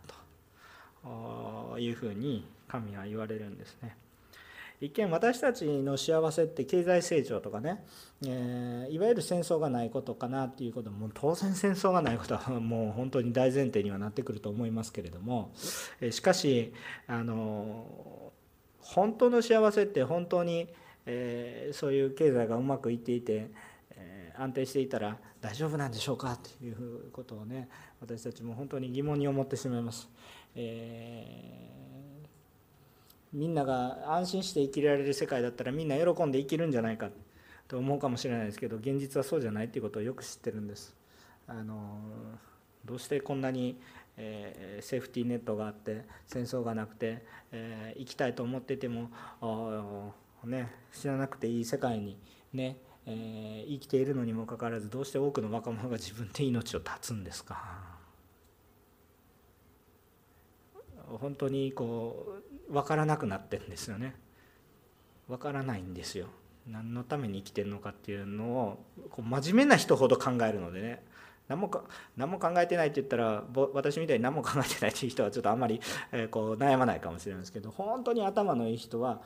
[1.03, 3.97] というふうに神は言われるんですね。
[4.81, 7.85] 一見私たちの幸せって経済成長とかね、
[8.25, 15.53] えー、いわゆる戦争がないことかなっていうことも当然戦争がないことは もう本当に大前提にはなってくると思いますけれども
[16.01, 16.73] えしかし
[17.09, 18.33] あの
[18.81, 20.69] 本当の幸せって本当に、
[21.07, 23.51] えー、そういう経済がうまくいっていて、
[23.91, 27.69] えー、安定していたら大丈夫なんでしょうかということをね
[28.01, 30.09] 私たちも本当に疑問に思ってしまいます。
[30.55, 31.78] えー
[33.33, 37.11] みんなが安心して生きられる世界だったらみんな喜んで生きるんじゃないか
[37.67, 40.97] と思うかもしれないですけど現実はそうじゃないっていうことをよく知ってるんです。
[41.47, 42.01] あの
[42.85, 43.81] どうしてこんなに、
[44.17, 49.11] えー、セーフティーネットがあって戦争がなくて、えー、生きたいと思ってても
[50.45, 52.17] ね、知らなくていい世界に
[52.53, 57.99] ね、えー、生きているのにもかかわらずどうして多くの若者が自分で命を絶つんですか？
[61.07, 64.15] 本当にこう分からなくなってんですよね。
[65.29, 66.29] 分からないんですよ。
[66.67, 71.03] 何のために生きてるのかっていうのをこう真面目な人ほど考えるのでね。
[71.49, 71.83] 何もか
[72.17, 75.81] 何も考えてないって言ったら私みたいに何も考えてないっていう人はちょっとあんまり、
[76.13, 79.23] えこう悩まないかもしれないですけど本当に頭のいい人は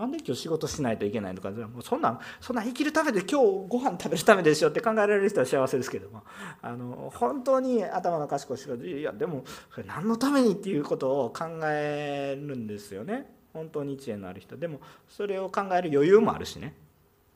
[0.00, 6.22] なんで今日仕事しないといけないのかもうそんなそんな生きるためで今日ご飯食べるためですよって考えられる人は幸せですけども。
[6.62, 13.30] あの本当に頭の賢い人はいやでもそれ何のためにっていうことを考えるんですよね。
[13.52, 14.56] 本当に知恵のある人。
[14.56, 16.74] でもそれを考える余裕もあるしね。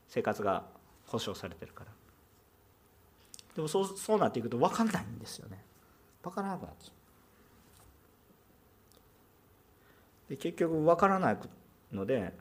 [0.07, 0.65] 生活が
[1.05, 1.91] 保障されてるから。
[3.55, 5.63] でもそうそうなっていくと分かんないんですよね。
[6.23, 6.91] 分からなくなって
[10.29, 11.37] で結局分からない
[11.91, 12.33] ので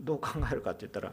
[0.00, 1.12] どう考えるかって言ったら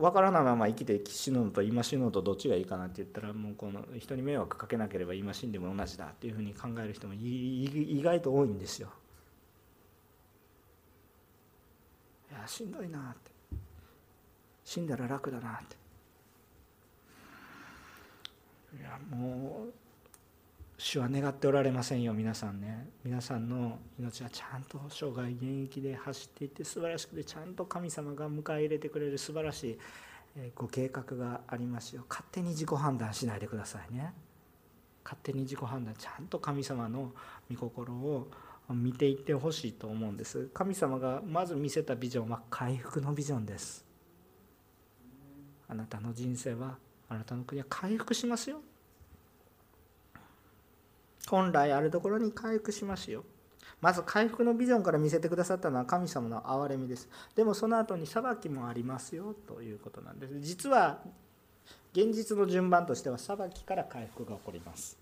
[0.00, 8.88] 分からないまま生きて死ぬのと今死ぬのとどっちがいいかなって言ったらもうこの人に迷惑かけなければ今死んでも同じだっていうふうに考える人も意外と多いんですよ。
[12.30, 13.30] いやしんどいなって
[14.64, 15.76] 死んだら楽だなって
[18.78, 19.72] いやもう
[20.80, 22.14] 主は願っておられませんよ。
[22.14, 22.88] 皆さんね。
[23.04, 29.78] 皆さんの命はちゃんと生涯現役で走っていって素晴らしくてちゃんと神様が迎え入れてくれる素晴らしい
[30.54, 32.04] ご計画がありますよ。
[32.08, 34.14] 勝手に自己判断しないでくださいね。
[35.02, 37.10] 勝手に自己判断ちゃんと神様の
[37.50, 38.28] 御心を
[38.70, 40.48] 見ていってほしいと思うんです。
[40.54, 43.84] 神様がまず見せたビジョンは回復のビジョンです。
[45.66, 48.60] あなたの人生はあなたの国は回復しますよ。
[51.28, 53.24] 本来あるところに回復しますよ。
[53.80, 57.08] まず回復のビジョンから見せてくださったのは神様の憐れみです。
[57.36, 60.40] でもその後に裁きもありますよということなんです。
[60.40, 61.00] 実は
[61.92, 64.98] 現実の順番としては裁きから回復が起こります。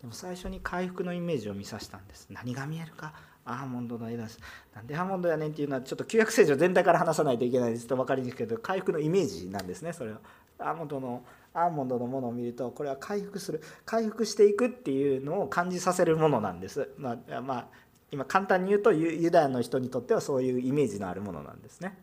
[0.00, 2.28] でも最初に回復のイメージを見させたんです。
[2.30, 3.12] 何が見えるか。
[3.44, 4.38] アーモンドの絵です。
[4.74, 10.18] なんでアーモンドやねんっていうのはちょっと旧約聖書全体から話さないといけないですと分かりにくいけど回復のイメージなんですねそれは。
[10.58, 11.22] アーモンドの
[11.56, 16.90] アーモンドのものを見るとこれは回復する回復していくっていうのを感じさせるものなんです。
[16.98, 17.66] まあ、まあ、
[18.10, 21.98] 今簡単に言うとユダヤの人にとってはそういうイメージのあるものなんですね。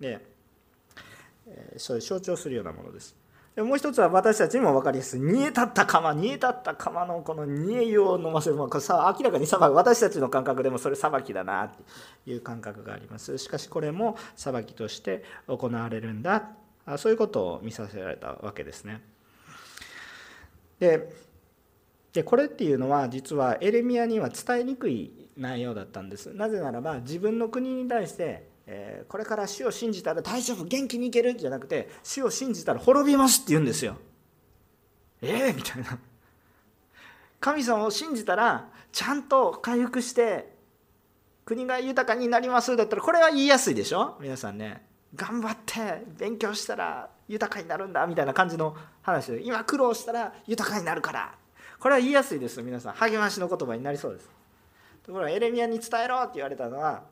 [0.00, 0.20] で、
[1.46, 3.14] え、そういう象徴するようなものです。
[3.56, 16.50] でもう一つは私たちにも分かりやすい煮え立った釜煮え立った釜のこの煮え湯を飲ませるものさ明らかに裁き私たちの感覚でもそれ裁きだなっていう感覚がありますしかしこれも裁きとして行われるんだ
[16.98, 19.02] そういうことを見させられたわけですね。
[20.78, 21.12] で
[22.12, 26.32] でこれっていうのは実はエレミアには伝えにくい内容だったんです。
[26.32, 33.96] なぜならば自分の国に対してえ、これから主を信じたら大丈夫元気にいけるじゃなくて主を信じたら滅びますって言うんですよ。
[35.22, 35.98] ええー、みたいな。
[37.38, 40.52] 神様を信じたらちゃんと回復して
[41.44, 44.16] 国が豊かになりますだったらこれは言いやすいでしょ？
[44.20, 44.84] 皆さんね。
[45.14, 51.34] 頑張って勉強したら豊かになるんだみたいな感じの話で今苦労したら豊かになるから。
[51.78, 52.92] これは言いやすいです皆さん。
[52.94, 54.28] 励ましの言葉になりそうです。
[55.04, 57.04] ところがエレミアに伝えろって言われたのは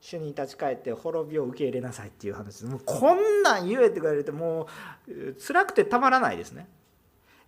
[0.00, 2.66] 主に立ち返って滅びを受け入れなさいっていう話です。
[2.66, 4.68] もうこんなん言えって言われても
[5.08, 6.68] う辛くてたまらないですね。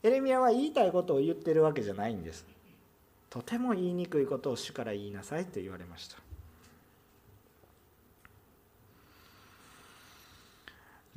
[0.02, 2.46] エレミアは言いたいことを言ってるわけじゃないんです。
[3.30, 6.16] とても言いにくいことを主から言いなさいと言われました。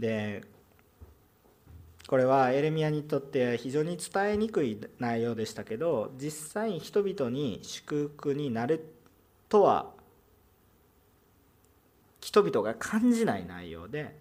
[0.01, 0.43] で
[2.07, 8.83] これはエレミアにとって非常に伝えにくい内容でしたけど実際人々に祝福になる
[9.47, 9.91] とは
[12.19, 14.19] 人々が感じない内容で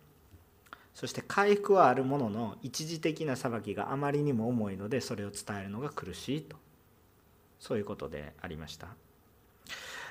[0.95, 6.57] そして回復はあるものの一時的な裁きがあまりにも重いのでそれを伝えるのが苦しいと。
[7.61, 8.89] そういうことでありました。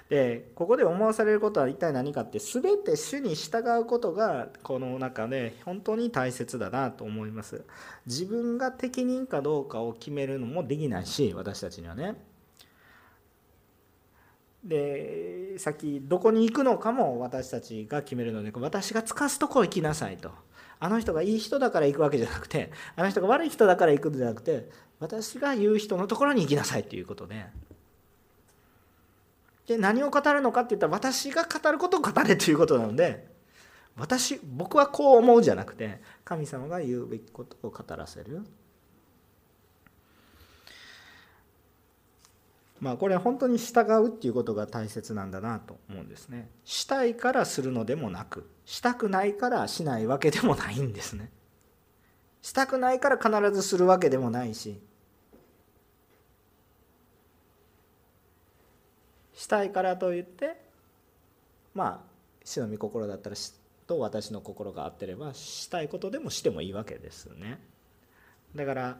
[0.09, 7.63] でここで思わされることは一体何かって全て主に従うことがこの中で本当に大切だなと思います。
[8.07, 12.15] 自分が適任かどうかを決めるのもできないし私たちにはね。
[14.63, 20.31] で先どこに行くのかも私たちが決めるので私がつかすとこ行きなさいと。
[20.79, 27.45] あの人がいい人だから行くわけじゃなくてあの人が悪い人だから行くんじゃなくて私が言う人のところに行きなさいということで
[29.69, 33.27] で何を語るのかって言ったら私が語ることを語れということなので
[33.95, 38.41] 私僕はこう思うじゃなくて神様が言うべきことを語らせる。
[42.79, 46.49] まあこれは本当に従うっていうことが大切なんだなと思うんですね。
[46.63, 51.29] したいからするのでもなくしたくないからしないわけでもないんですね。
[52.41, 54.81] したくないから必ずするわけでもないし
[59.39, 60.57] したいからといって
[61.73, 61.99] まあ
[62.43, 63.37] 死の御心だったら
[63.87, 67.57] と私の心が合ってればしたいことでもしてもいいわけですね。
[68.53, 68.97] だから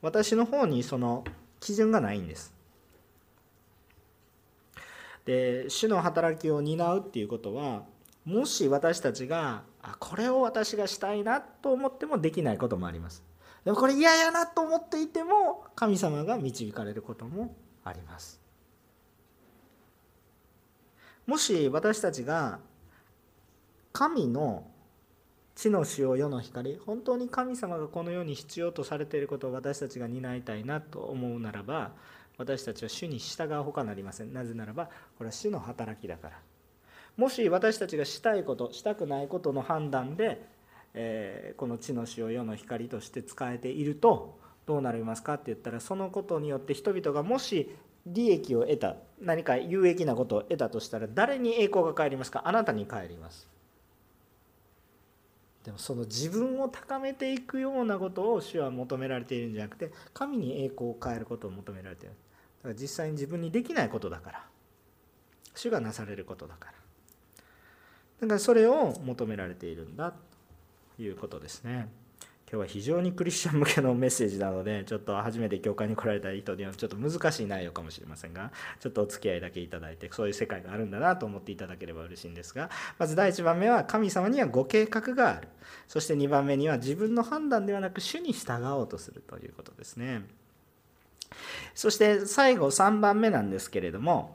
[0.00, 1.22] 私の方にその
[1.60, 2.54] 基準がないんです。
[5.26, 7.82] で主の働きを担うっていうことは
[8.24, 13.22] もし私たちがあこれを私がしたいなと思ってもできないこともあります。
[13.66, 17.54] でもこれ嫌やなと思っていても神様が導かれることも
[17.84, 18.43] あります。
[21.26, 22.58] もし私たちが
[23.92, 24.64] 神の
[25.54, 31.92] 地の塩世の光本当に神様がこの世に必要とされていることを私たちが担いたいなと思うならば
[32.36, 34.32] 私たちは主に従うほかなりません。
[34.32, 36.38] なぜならばこれは主の働きだから。
[37.16, 40.44] もし私たちがしたいことしたくないことの判断で、
[40.94, 47.70] えー、この地の塩世の光として使えているとどうなりますかって言ったらそのことによって人々がもし
[48.06, 52.42] 利益を得た何か有益なことを得たとしたら誰に栄光が返りますか？
[52.44, 53.48] あなたに返ります。
[55.64, 62.14] でもその自分を高めていくようなことを主は求められているんじゃなくて神に栄光を変えることを求められている。
[62.62, 64.44] だから実際に自分にできないことだから。
[65.54, 66.72] 主がなされることだから。
[68.20, 70.12] だからそれを求められているんだ
[70.96, 71.88] ということですね。
[72.50, 85.48] 今日は非常にクリスチャン向けのメッセージなのでちょっと初めて教会に来られた人にはちょっと難しい内容かもしれませんがちょっとお付き合いだけいただいてそういう世界があるんだなと思っていただければ嬉しいんですがまず第1番目は神様にはご計画がある。
[85.88, 90.26] そして2番目には自分の判断ではなく主に従おうとするということですね。
[91.74, 94.32] そして最後3番目なんですけれども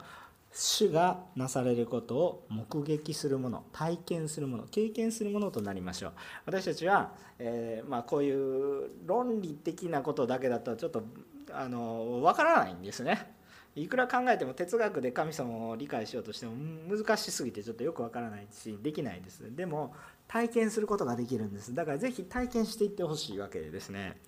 [0.52, 6.12] 主がなされることを目撃するもの体験するもの経験するものとなりましょう。
[6.46, 11.04] 私たちは、えー、まあ、こういう論理的なことだけだとちょっと
[11.52, 13.32] あの分からないんですね。
[13.76, 16.52] いくら考えても哲学で神様を理解しようとしても
[16.88, 19.54] 難しすぎてちょっとよくわからないしできないです。
[19.54, 19.94] でも
[20.26, 21.72] 体験することができるんです。
[21.74, 24.18] だからぜひ体験していってほしいわけですね。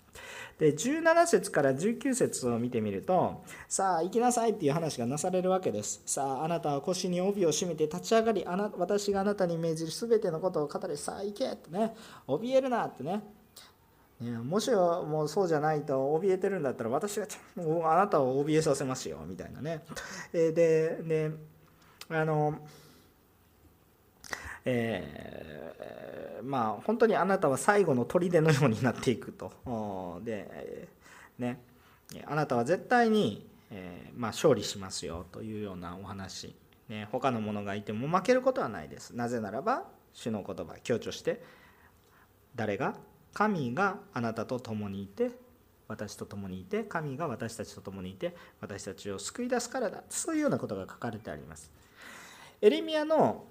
[0.59, 6.01] で17節から19節を見てみるとさあ行きなさいっていう話がなされるわけです。
[6.05, 11.95] さああなたは腰に帯を締めて立ち上がりあな私があなたに命じる全てのことを語りさあ行けってね。
[12.27, 13.21] 怯えるなってね。
[14.21, 19.83] もしもうそうじゃないと怯えてるんだったら私がもうあなたを怯えさせますよみたいなね。
[20.31, 21.31] でで
[22.09, 22.59] あの
[24.65, 29.51] えー、まあ本当にあなたは最後の砦のようになっていくと。
[30.23, 30.87] で
[31.37, 31.59] ね
[32.25, 36.55] あなたは絶対に、えー、まあ、勝利しますよというようなお話、
[36.87, 39.11] ね、他の者がいても負けることはないです。
[39.11, 41.43] なぜならば主の言葉強調して
[42.55, 42.95] 誰が
[43.33, 45.31] 神があなたと共にいて
[45.87, 51.71] 私と共にいて神が私たちと共にいて私たちを救い出すからだそういうようなことが書かれてあります
[52.61, 53.45] エレミアの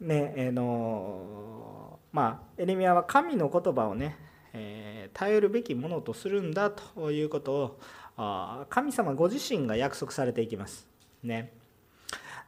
[0.00, 4.16] ねえのまあエレミアは神の言葉をね、
[4.52, 7.80] えー、頼るべきものとするんだということを
[8.16, 10.86] あ神様ご自身が約束されていきます。
[11.22, 11.52] ね。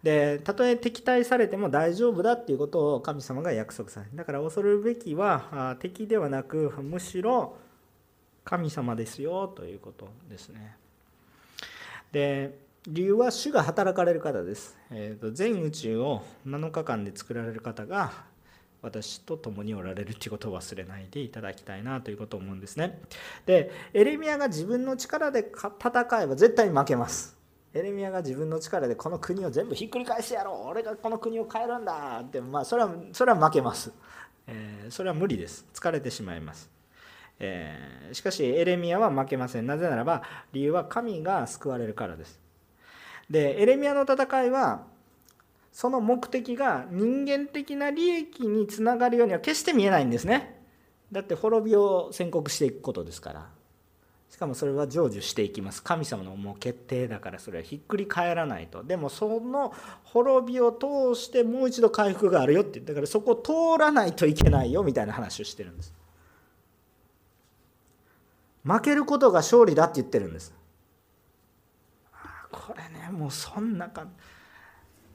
[0.02, 4.16] でたとえ敵対されても大丈夫だっていうことを神様が約束される。
[4.16, 7.56] だから恐るべきは敵ではなくむしろ
[8.44, 10.76] 神様ですよということですね。
[12.10, 12.58] で
[12.88, 18.12] 理由は主が働かれる方です、えーと、全宇宙を7日間で作られる方が
[18.82, 23.00] 私と共におられるということを忘れないでいただきたいなということを思うんですね。
[23.46, 27.38] でエレミアが自分の力で戦えば絶対に負けます。
[27.72, 30.70] エレミアが自分の力でこの国を全部ひっくり返してやろう。
[30.70, 32.18] 俺がこの国を変えるんだ。
[32.24, 33.92] ってまあそれはそれは負けます、
[34.48, 35.64] えー、それは無理です。
[35.72, 36.68] 疲れてしまいます、
[37.38, 39.66] えー、しかしエレミアは負けません。
[39.68, 42.41] なぜならば理由は神が救われるからです。
[43.30, 44.84] でエレミアの戦いは
[45.72, 50.60] その目的が人間的な利益につながるようには決して見えないんですね。
[51.10, 53.48] だって滅びを宣告していくことですから。
[54.28, 55.82] しかもそれは成就していきます。
[55.82, 58.82] 神様のもう決定だからそれはひっくり返らないと。
[58.82, 62.80] でもその滅びを通してもう一度回復があるよって。
[62.80, 65.94] だからそこを通らないといけないよみたいな話をしてるんです。
[68.64, 70.54] 負けることが勝利だって言ってるんです。
[72.52, 74.06] これねもうそんなか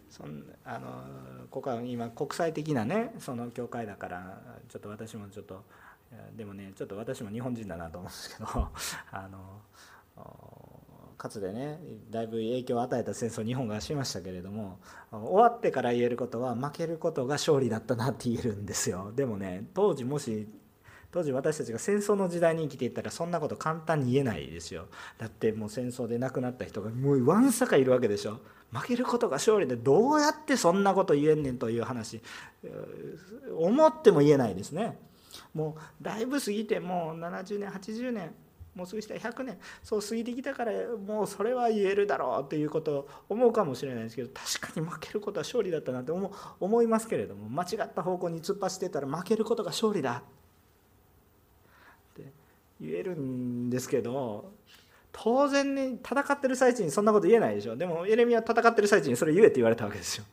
[0.09, 5.63] そんあのここは今国際的なねその教会だからちょっと私もちょっと
[6.35, 8.47] でもねちょっと私も日本人だなと思うんですけど
[9.11, 9.61] あの
[11.17, 11.79] かつてね
[12.09, 14.79] だいぶ影響を与えた戦争日本がしましたけれども
[15.11, 19.11] 終わってから言えることは負けることが勝利だったなって言えるんですよ。
[19.15, 20.47] でもね当時もし
[21.11, 24.87] 当時私たちが戦争の時代に生きていったらそんなこと簡単に言えないですよ。
[25.17, 28.39] だってもう戦争で亡くなった人がもうわんさかいるわけでしょ。
[28.71, 32.21] 負けることが勝利でどうやってそんなこと言えんねんという話。
[33.57, 34.99] 思っても言えないですね。
[35.53, 38.31] もうだいぶ過ぎてもう70年80年
[38.75, 39.57] もう過ぎしたら100年。
[39.83, 50.23] そう過ぎてきたからもうそれは言えるだろうということを思うかもしれないですけど確かに負けることは勝利だったなって思思いますけれども間違った方向に突っ走ってたら負けることが勝利だ。
[52.79, 54.51] 言えるんですけど
[55.11, 57.75] 当然ね戦ってる最中にそんなこと言えないでしょ。
[57.75, 60.25] でもエレミは戦ってる最中にそれ言えって言われたわけですよ。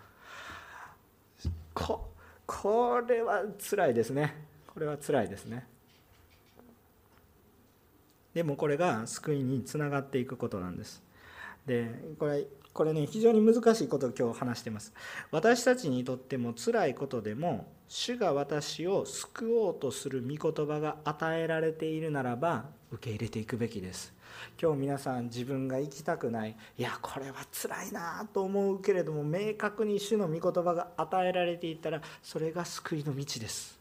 [1.72, 2.10] こ
[2.46, 4.34] これは辛いですね。
[4.66, 5.66] これは辛いですね。
[8.34, 11.02] でもこれが救いにつながっていくことなんです。
[11.66, 11.88] で
[12.18, 14.92] これこれね非常に難しいことを今日話してます。
[15.30, 17.66] 私たちにとっても辛いことでも
[17.96, 24.12] 主が私を救おうとする御言葉が与えられているならば受け入れていくべきです。
[24.60, 26.56] 今日皆さん自分が生きたくない。
[26.76, 33.78] いやこれは辛いなと思うけれども明確に主の御言葉が与えられていたらそれが救いの道です。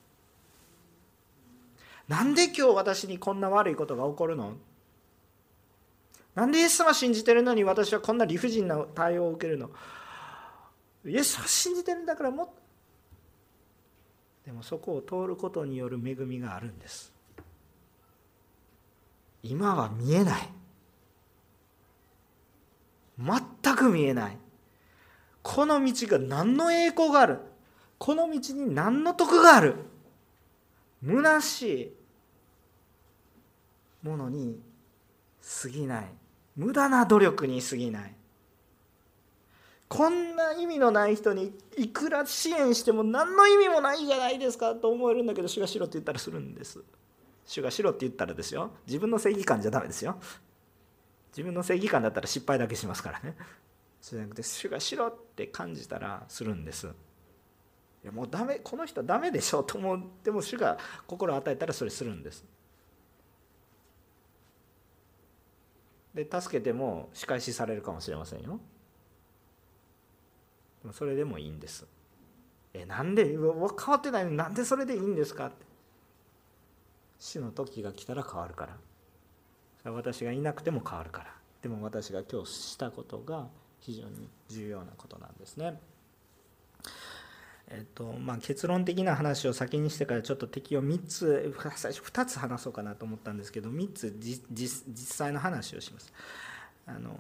[2.08, 4.54] なんで今日私にこんな悪いことが起こるの？
[6.36, 9.72] なんでイエス様信じてるのに私はこんな理不尽な対応を受けるの？
[11.04, 12.54] イエス様信じてるんだからもっと
[14.46, 17.14] でもそこを通ることによる恵みがあるんです。
[19.42, 20.50] 今は見えない。
[23.18, 24.38] 全く見えない。
[25.42, 27.40] この道が何の栄光がある？
[27.98, 29.76] この道に何の得がある？
[31.06, 31.94] 虚し
[34.04, 34.60] いものに
[35.62, 36.06] 過ぎない。
[36.56, 38.16] 無駄な努力に過ぎない。
[39.94, 46.84] こんな意味のない人にいくら支援しても何の意味もないじゃないですかと思えるんだけど主がしろって言ったらするんです。
[47.46, 48.72] 主がしろって言ったらですよ。
[48.88, 50.18] 自分の正義感じゃダメですよ。
[51.30, 53.36] 自分の正義感だったら失敗だけしますからね。
[54.02, 56.88] そうじゃなくて主がしろって感じたらするんです。
[56.88, 56.90] い
[58.08, 62.44] やもうダメこの人はダメでしょと思っても主が心を与えたらそれするんです。
[66.16, 68.60] で助けても仕返しされるかもしれませんよ。
[70.92, 71.86] それでもいいんです。
[72.74, 73.26] えなんで？
[73.26, 74.26] 変わってない。
[74.26, 75.66] のになんでそれでいいんですかって。
[77.20, 78.68] 死の時が来たら変わるか
[79.84, 79.92] ら。
[79.92, 81.34] 私がいなくても変わるから。
[81.62, 83.48] でも私が今日したことが
[83.80, 85.80] 非常に重要なことなんですね。
[87.70, 94.14] えっとまあ、結論的な話を先にしてからちょっと敵を3つ最初2つ話そうかなと思ったんですけど3つ
[94.52, 96.12] 実際の話をします。
[96.86, 97.20] あの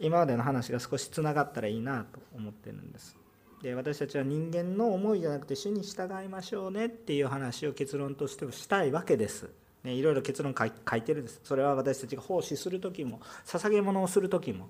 [0.00, 3.16] 今までの話が少しつながったらいいなと思ってるんです。
[3.62, 9.50] で私たちは人間の思いじゃなくて主に従いましょうねっていう話を結論としてもしたいわけです。
[9.84, 11.40] ね、いろいろ結論書いてるんです。
[11.44, 14.68] それは私たちが奉仕する時も捧げ物をする時も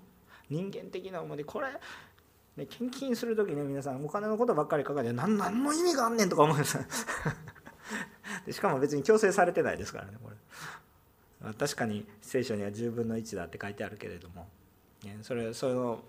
[0.50, 1.68] 人間的な思いでこれ、
[2.56, 6.78] ね、献金する時ね皆さんお金のことばっかり書かれて何何の意味があんねんとか思うんです
[8.46, 10.36] でしかも別に強制されてないですからねこれ
[11.54, 14.46] 確かに聖書には10分の1だって書いてあるけれども、
[15.22, 16.02] それその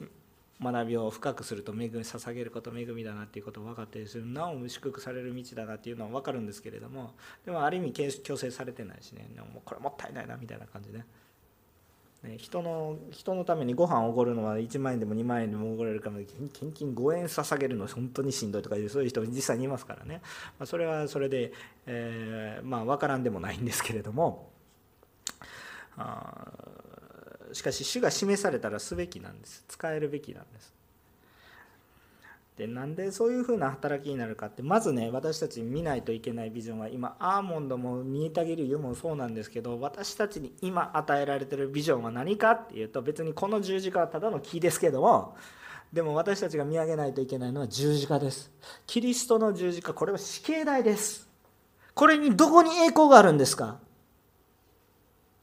[0.61, 4.27] 学びを深くすると恵み捧げること恵みだなっていうことを分かってする。
[4.27, 7.13] なお祝福される道だなっていうのは分かるんですけれども
[7.45, 9.27] でもある意味強制されてないしね。
[9.37, 11.05] もうこれもったいないなみたいな感じね。
[12.23, 16.19] ね人の人のためにご飯をおごるのは1万円でも2万円でもおごれるかも
[16.53, 20.21] 献金5円捧げるの本当にしんどいとかいうそういう人実際にいますからね、
[20.59, 21.51] まあ、それはそれで、
[21.87, 24.51] えー、まあ分からんでもないんですけれども
[25.97, 26.45] あ
[27.53, 29.63] しかし主が示されたらすべきなんです。
[29.67, 30.73] 使えるべきなんです。
[32.57, 45.35] でなんでそういうふうな働きになるかってまずね私たち見ないといけないビジョンは今アーモンドも煮えたぎる湯もそうなんですけど私たちに今与えられてるビジョンは何かっていうと別にこの十字架はただの木ですけども
[45.93, 48.51] でも私たちが見上げないといけないのは十字架です。
[48.85, 51.27] キリストの十字架これは死刑台です。
[51.93, 53.79] これにどこに栄光があるんですか？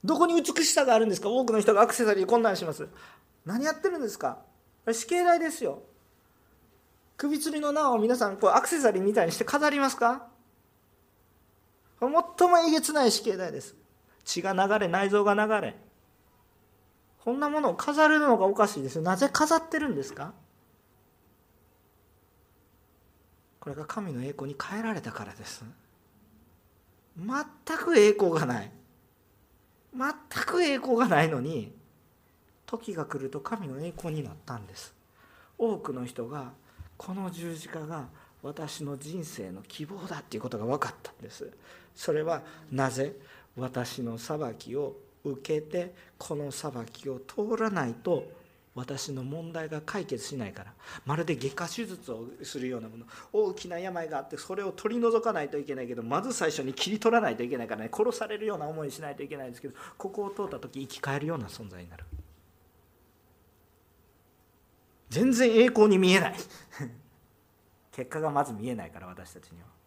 [0.04, 1.28] どこに美しさがあるんですか？
[1.28, 2.88] 多くの人がアクセサリー困難します。
[3.44, 4.38] 何やってるんですか？
[4.92, 5.82] 死刑台ですよ。
[7.16, 10.28] 首吊りの縄を皆さんこうアクセサリーみたいにして飾りますか？
[12.00, 12.24] 最も
[12.66, 13.74] えげつない死刑台です。
[14.24, 15.76] 血が流れ内臓が流れ。
[17.24, 19.02] こんなものを飾るのがおかしいですよ。
[19.02, 20.32] なぜ飾ってるんですか？
[23.58, 25.64] これが神の栄光に変えられたからです。
[27.18, 28.70] 全く栄光がない。
[29.96, 31.72] 全く栄光がないのに
[32.66, 34.94] 時が来ると神の栄光になったんです。
[35.56, 36.52] 多くの人が
[36.96, 38.08] この十字架が
[38.42, 41.50] 私の人生の希望だっていうことが分かったんです。
[41.94, 43.16] それはなぜ？
[43.56, 48.24] 私の裁きを受けてこの裁きを通らないと
[48.78, 50.72] 私の問題が解決しないから。
[51.04, 53.06] まるで外科手術をするようなもの。
[53.32, 57.90] 大きな病があってそれを取り除かないといけないけどまず最初に切り取らないといけないからね。
[57.92, 62.04] 殺されるような思いしないといけないんですけどここを通った時生き返るような存在になる。
[65.10, 66.34] 全然栄光に見えない。
[67.92, 69.77] 結果がまず見えないから私たちには。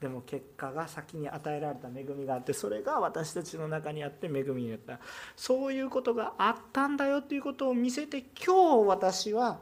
[0.00, 5.00] でも結果が先に与えられた恵みがあってそれが私たちの中にあって恵みになった。
[5.34, 9.58] そういうことがあったんだよということを見せて今日私は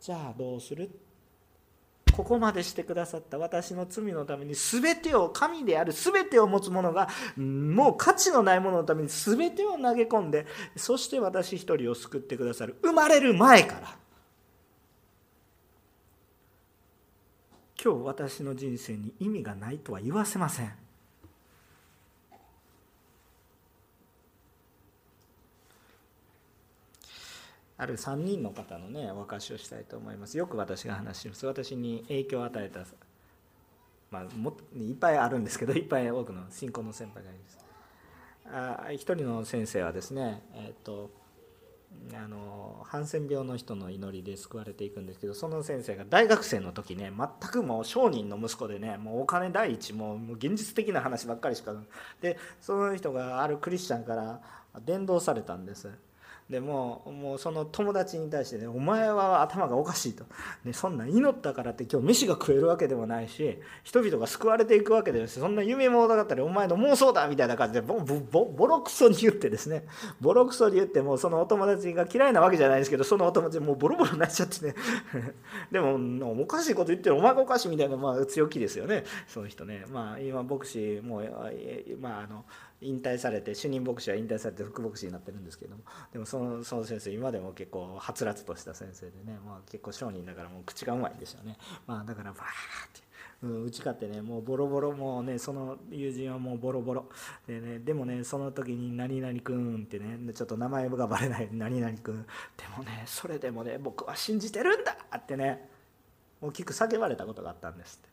[0.00, 0.90] じゃあどうする？
[2.12, 12.76] ここまでしてくださった私の罪のために全てを神である全てを持つ者がもう価値のないもののために全てを投げ込んでそして私一人を救ってくださる。
[12.82, 14.01] 生まれる前から。
[17.84, 20.72] 今日私の人生に意味がないとは言わせません。
[27.76, 30.38] ある3人の方のねお明かしをしたいと思います。
[30.38, 31.44] よく私が話します。
[31.44, 32.84] 私に影響を与えた
[34.12, 37.58] まあもいっぱいあるんですけど いっぱい多くの信仰の先輩がいます。
[38.44, 41.10] あ一人の先生はですねえっ、と
[42.14, 51.74] あのハンセン病の人の祈りで救われていくんですけどその先生が大学生の時ね全くもう商人の息子でねもうお金第一もう現実的な話ばっかりしか
[52.20, 54.40] でその人があるクリスチャンから
[54.84, 55.90] 伝道されたんです。
[56.52, 60.26] でももうその友達に対してね「お前は頭がおかしいと」
[60.64, 69.86] ね、そんな祈ったからって今日飯が食えるわけでもないし人々が救われていくわけでもしそんな夢物語お前の妄想だみたいな感じでボボボロクソに言ってですね。
[70.20, 74.74] ボロクソに言ってもうそのお友達が嫌いなわけじゃないですけどそのお友達もうボロボロになっちゃってね。
[75.72, 77.16] でもおかしいこと言ってる。
[77.16, 79.04] お前がおかしいみたいな、まあ、強気ですよね。
[79.26, 79.86] その人ね。
[79.90, 81.30] まあ今牧師もう
[81.98, 82.44] まああの
[82.82, 91.56] 引退されて主任牧師は引退されて副牧師になってるんですけどもでもそのその先生今でも結構はつらつとした先生でね、まあ、結構商人だからもう口がうまいんですよね、
[91.86, 92.44] まあ、だからバーっ
[92.92, 93.02] て
[93.42, 97.06] うん、打ち勝ってねもうボロボロもうねその友人はもうボロボロ。
[97.46, 102.22] でねでもねその時に「何々くん」ってねちょっと名前がバレない「何々くん」
[102.56, 105.68] でもねそれでもね僕は信じてるんだってね
[106.40, 108.11] 大きく叫ばれたことがあったんですって。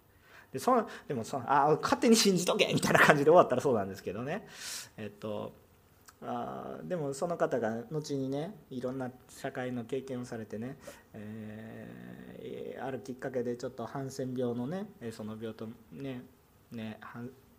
[0.52, 4.48] でそのでもそのあ勝手に信じとけみたいな感じで終わったらそうなんですけどね。
[4.98, 5.54] えっと
[6.22, 10.78] あでもその方が後にねいろんな社会の経験をされてね、
[11.14, 16.22] えー、あるきっかけでちょっとハンセン病のねその病とね
[16.72, 17.00] ね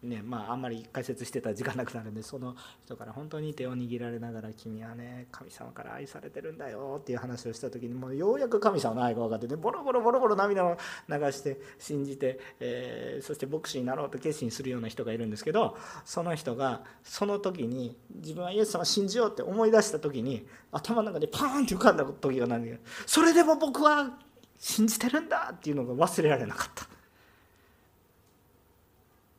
[0.03, 15.77] ねまあ、あんまり解説してたら時間なくなるんでその人から本当に手を握られながら「君はね神様から愛されてるんだよ」っていう話をした時にもうようやく神様の愛が分かってねボロボロボロボロ涙を流して信じて、えー、そして牧師になろうと決心するような人がいるんですけど
[16.07, 24.17] その人がその時に自分はイエス様を信じようって思い出した時に頭の中でパーンって浮かんだ時が何でそれでも僕は
[24.59, 27.00] 信じてるんだっていうのが忘れられなかった。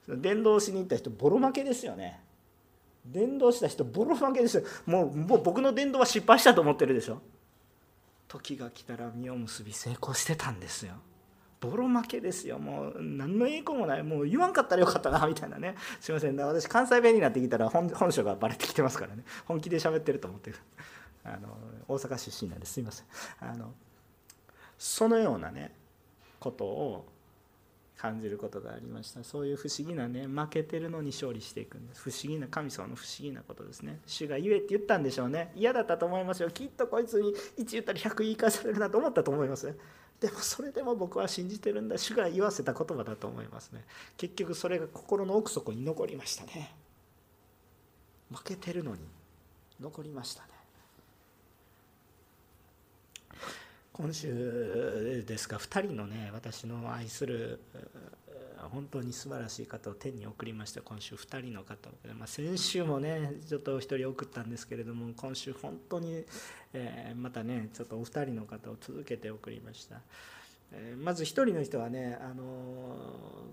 [0.08, 2.22] 伝道しに行った人ボロ負けですよね。
[3.06, 4.64] 伝道した人ボロ負けですよ。
[4.86, 7.22] もうもう僕の伝道は失敗したと思ってるでしょ。
[8.28, 10.94] 時が来たら実を結び成功してたんですよ。
[11.60, 12.58] ボロ負けですよ。
[12.58, 14.04] もう何の栄光もない。
[14.04, 15.76] もう言わんかったらよかったなみたいなね。
[16.00, 16.36] すいません。
[16.36, 19.24] 私関西弁になってきたら本本性がバレてきてますからね。
[19.46, 20.58] 本気で喋ってると思ってる。
[21.24, 21.56] あの
[21.88, 22.74] 大阪出身なんです。
[22.74, 23.06] すいません。
[23.40, 23.74] あの
[24.78, 25.72] そのようなね
[26.40, 27.11] ことを
[28.02, 29.24] 感じることがありました。
[29.24, 32.02] そういう不思議なね負けてるのに勝利していくんです。
[32.02, 34.00] 不思議な神様の不思議なことですね。
[34.08, 35.52] 主が言えって言ったんでしょうね。
[35.56, 36.50] 嫌だったと思いますよ。
[36.50, 39.78] きっとこいつに1言ったら100言い返されるなと思ったと思います。
[40.20, 42.00] でもそれでも僕は信じてるんだ。
[42.00, 43.86] 主が言わせた言葉だと思いますね。
[44.18, 46.76] 結局それが心の奥底に残りましたね。
[48.32, 49.02] 負けてるのに
[49.80, 50.50] 残りましたね。
[54.02, 57.60] 今週ですか2人のね私の愛する
[58.72, 66.26] 本当に素晴らしい方を天に送りました今週2人の方を、まあ、先週もねちょっと1人送ったんですけれども今週本当に、
[66.74, 69.98] えー、またねちょっとお二人の方を続けて送りました。
[70.72, 72.44] えまず1人の人はね、あの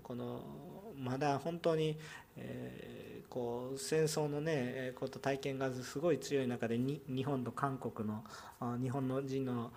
[0.03, 0.41] この
[0.97, 1.97] まだ本当に、
[2.37, 2.99] え
[3.29, 8.23] こう戦争のねこと体験がすごい強い中で日本と韓国の
[8.81, 9.71] 日本の人の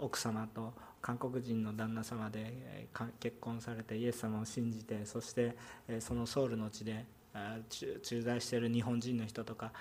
[0.00, 2.88] 奥様と韓国人の旦那様で
[3.20, 5.56] 結婚されてイエス様を信じてそして
[6.00, 7.06] そのソウルの地で
[8.02, 9.72] 駐在している日本人の人とか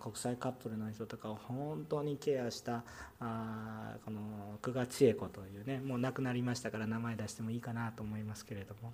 [0.00, 2.84] 国際カップルの人とかを本当にケアした
[3.20, 4.20] あこの
[4.62, 8.92] 久我千恵子というねもう亡くなりましたから名前出してもいいかなと思いますけれども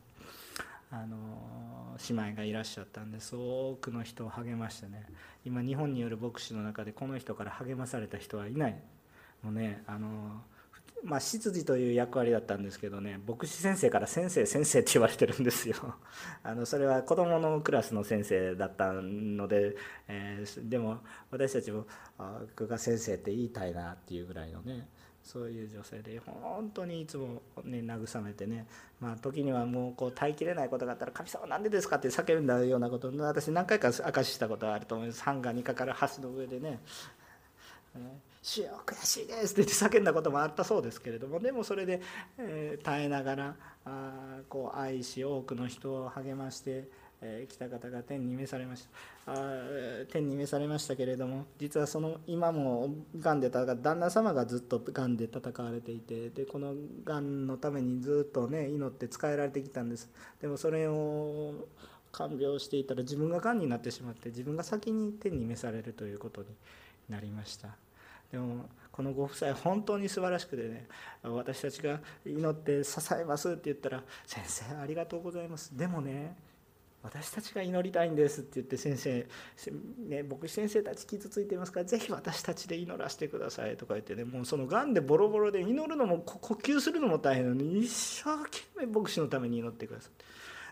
[0.90, 5.04] あの姉妹がいらっしゃったんです多くの人を励ましてね
[5.44, 8.76] 今日本による牧師の中でこの人から励まされた人はいない
[9.42, 10.42] もうねあの
[11.04, 15.76] まあ、執事という役割だったんですけどね牧師先生から先生先生って言われてるんですよ
[16.42, 19.76] あのそれは子どものクラスの先生だったので、
[20.08, 21.86] えー、でも私たちも
[22.56, 24.88] 久我先生って言いたいなっていうぐらいのね
[25.22, 28.66] そういう女性で本当にいつも、ね、慰めてね、
[28.98, 36.80] まあ、時にはもうこう耐えきれないことがあったら「神様なんでですか?」って叫んだようなこと私何回か明かししたことがあると思いますハンガーにかかる橋の上でね
[38.42, 42.00] 主よ悔しいです」って叫んだこともあったそうですけれどもでもそれで、
[42.38, 46.88] えー、耐えながらあこう愛し多くの人を励まして、
[47.20, 48.86] えー、来た方が天に召されまし
[49.26, 49.36] たあ
[50.10, 56.74] 天に召されましたけれども実はその今もがんでた旦那様がずっとがんで戦われていてでこの
[57.04, 60.10] がんのためにずっとね祈って仕えられてきたんです
[60.40, 61.66] でもそれを
[62.12, 66.48] 看病していたら自分ががんになってしまって自分が先に天に召されるということに
[67.08, 67.87] なりました。
[68.32, 70.86] でもこのご夫妻本当に素晴らしくてね
[71.22, 76.36] 私たちが祈って支えますって言ったら「先生ありがとうございます」でもね
[77.02, 79.26] 私たちが祈りたいんですって言って先生、
[80.08, 90.12] ね、牧師先生たち傷ついてますからぜひ私たちで祈らせてくださいとか言ってねもうそのがんでボロボロで祈るのも呼吸するのも大変なのに一生懸命牧師のために祈ってください。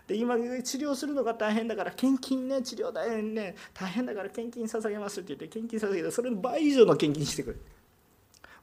[0.07, 7.61] で今治療するのが大変だから献金ね治療大変ね大変だから献金捧げますって言って献金捧げてそれの倍以上の献金してくる。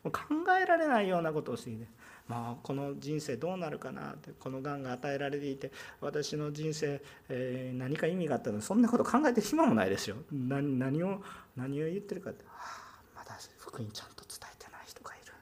[0.02, 0.20] もう考
[0.60, 1.86] えられないようなことをしていて
[2.26, 5.70] まあ、この人生どうなるかなってこのがんが与えられていて
[6.00, 10.16] 私の人生、え、何か意味があったのそんなこと考えて暇もないですよ。
[10.32, 11.22] 何何を
[11.54, 15.32] 何を言ってるかって、はあ、まだ福音ちゃんと伝えてない人がいる。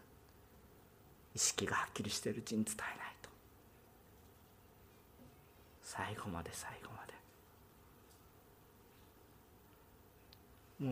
[1.36, 3.11] 意識がはっきりしてるうちに伝えない。
[5.94, 7.12] 最後まで最後まで。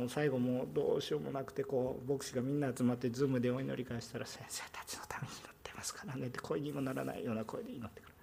[0.00, 8.14] もう最後もうどうしようもなくてこう牧師がみんな集まってズームでお祈り返したら「先生たちのために祈ってますからね」って声にもならないような声で祈ってくる。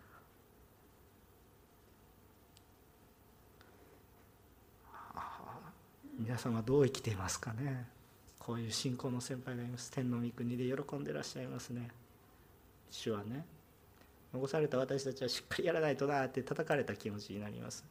[6.19, 7.87] 皆様どう生きていますかね。
[8.37, 9.91] こういう信仰の先輩がいます。
[9.91, 11.89] 天の御国で喜んでらっしゃいますね。
[12.91, 13.56] 主はね
[14.33, 17.83] 残された私たちはしっかりやらないとなって叩かれた気持ちになります。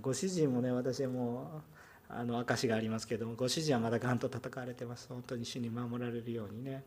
[0.00, 1.62] ご主人もね私も
[2.08, 5.06] あの証がありますけどもご主人はまだガンと叩かれてます。
[5.08, 6.82] 本当に主に守られるようにね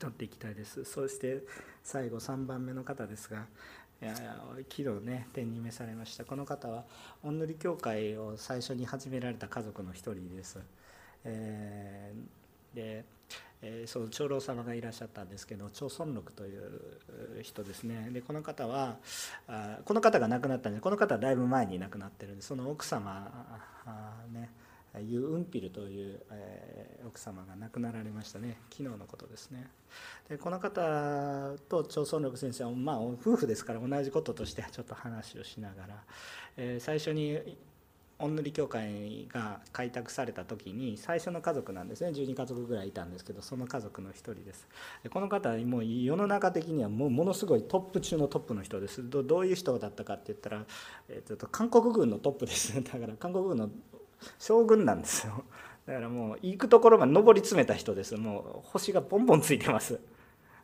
[0.00, 0.84] 祈っていきたいです。
[0.84, 1.42] そして
[1.82, 3.46] 最後3番目の方ですが
[4.00, 4.14] いや
[4.68, 6.24] 昨日ね天に召されました。
[6.24, 6.84] この方は
[7.22, 10.58] 御塗教会を最初に始められた家族の一人です、
[11.24, 13.04] えー、で、
[13.62, 18.10] え、その長老様がいらっしゃったんですけど長孫六という人ですね。
[18.10, 18.98] でこの方は
[19.46, 23.30] あこの方が亡くなったんでこの方はだいぶ前に亡くなってるんでその奥様
[24.32, 24.50] ね
[25.00, 28.58] ユ・ウンピルという、え、奥様が亡くなられましたね。
[28.70, 29.70] 昨日のことですね。
[30.28, 36.04] でこの方と張孫六先生は、まあ、夫婦ですから同じこととしてちょっと話をしながら、
[36.58, 37.56] え、最初に
[38.22, 42.10] 御塗教会が開拓された時に最初の家族なんですね。
[42.10, 44.68] 12家族ぐらいいたんですけどその家族の一人です。
[45.10, 49.02] この方はもう世の中的にはもうものすごいトップ中のトップの人です。
[49.08, 50.64] どういう人だったかって言ったら、
[51.08, 52.74] えー、っと韓国軍のトップです。
[52.82, 53.70] だから韓国軍の
[54.38, 55.44] 将軍なんですよ。
[55.86, 58.14] だからもう行くところまで上り詰めた人です。
[58.16, 59.98] もう星がボンボンついてます。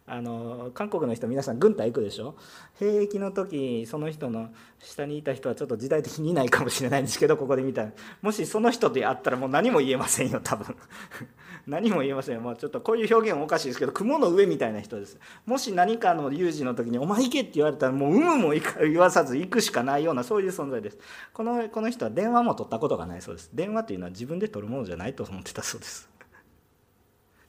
[0.09, 2.35] あの韓国の人皆さん軍隊行くでしょ？
[2.79, 4.49] 兵役の時その人の
[4.81, 7.93] 下にいた人はちょっと時代的にいないかもしれないんですけどここで見たら。
[8.23, 10.75] もしその人であったらもう何も言えませんよ多分。
[11.67, 12.41] 何も言えませんよ。
[12.41, 15.19] もうちょっとこういう表現おかしいですけど雲の上みたいな人です。
[15.45, 20.99] もし何かの有事の時に「お前行け」って言われたらもう有無も言わさず行くしかないようなそういう存在です。
[21.35, 23.51] このこの人は電話も取ったことがないそうです。
[23.53, 26.09] 電話というのは自分で取るものじゃないと思ってたそうです。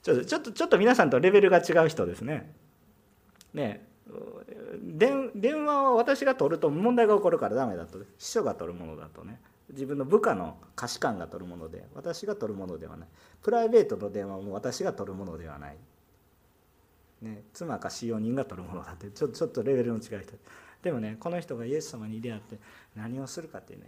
[0.02, 2.52] ちょっとちょっとちょっと皆さんとレベルが違う人ですね。
[3.52, 3.86] ね。
[4.82, 7.98] 電電話は私が取ると問題が起こるからダメだと。
[7.98, 9.40] 秘書が取るものだとね。
[9.70, 13.08] 自分の部下の下士官が取るもので私が取るものではない。
[13.42, 15.76] プライベートの電話も私が取るものではない、
[17.22, 19.10] ね、妻か使用人が取るものだって。
[19.10, 20.32] ちょちょっとレベルの違い人。
[20.82, 22.58] でもねこの人がイエス様に出会って
[22.96, 23.82] 何をするかってね。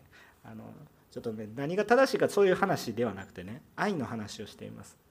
[0.44, 0.64] あの
[1.10, 5.01] ちょっとね何が正しいかそういう話ではなくてね愛の話をしています。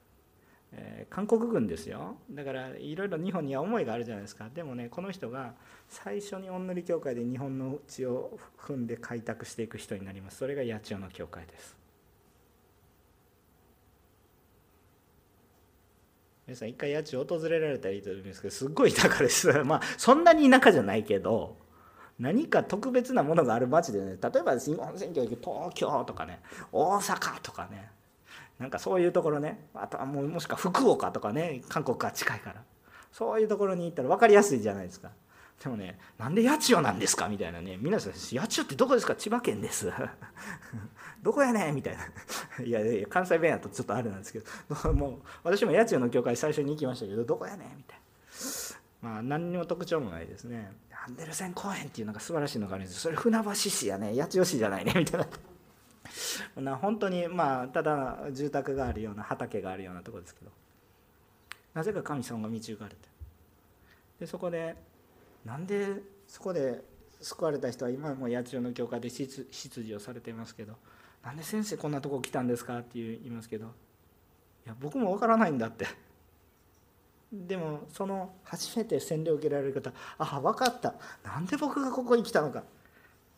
[0.74, 2.18] えー、韓国軍ですよ。
[2.32, 4.50] だからいろいろ日本には思いがあるじゃないですか。
[4.54, 5.54] でもねこの人が
[5.90, 10.38] 最初に御塗教会で日本の地を踏んで開拓していく人になります。
[10.38, 11.76] それが八千代の教会です。
[16.48, 19.52] 皆さん一回八千代訪れられたらいいと思うんですけどすっごい田舎です。
[19.64, 21.58] まあそんなに田舎じゃないけど
[22.18, 26.42] 何か特別なものがある街でね例えば日本選挙東京とかね
[26.72, 27.92] 大阪とかね
[28.62, 29.68] なんかそういうところね。
[29.74, 32.62] あとはもうもしくは福岡とかね韓国から近いから。
[33.12, 35.10] そういうところに行ったら分かりやすいじゃないですか。
[35.64, 37.78] でもねなんで八千代なんですかみたいなね。
[37.82, 39.16] 皆さん八千代ってどこですか？
[39.16, 39.92] 千葉県です。
[41.24, 41.76] どこやねん？
[41.76, 42.64] みたいな。
[42.64, 44.94] いやいや関西弁やとちょっとあれなんですけど。
[44.94, 47.78] もう私も八千代の教会最初に行きましたけどどこやねん？
[47.78, 48.00] みたい
[49.04, 49.10] な。
[49.10, 50.72] まあ何にも特徴もないですね。
[51.04, 54.16] アンデルセン公園っていうのが素晴らしいのがあるんですそれ船橋市やね。
[54.16, 54.94] 八千代市じゃないね。
[54.96, 55.28] みたいな。
[56.58, 60.52] な本当にまあただ住宅があるような畑があるようなとこですけど。
[61.74, 62.98] なぜか神様が導かれて。
[64.20, 64.76] でそこで
[65.46, 66.84] なんでそこで
[67.22, 70.76] 救われた人は今も八千代の教会で執事をされていますけど。
[71.24, 73.68] なんで先生こんなとこ来たんですかって言いますけど。
[74.66, 75.86] いや僕もわからないんだって。
[77.32, 80.96] でもその初めて洗礼を受けられる方ああ分かった。
[81.24, 82.64] なんで僕がここに来たのか。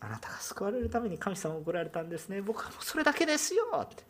[0.04, 2.40] あなたが救われるために神様を送られたんですね。
[2.42, 4.02] 僕はもうそれだけですよって。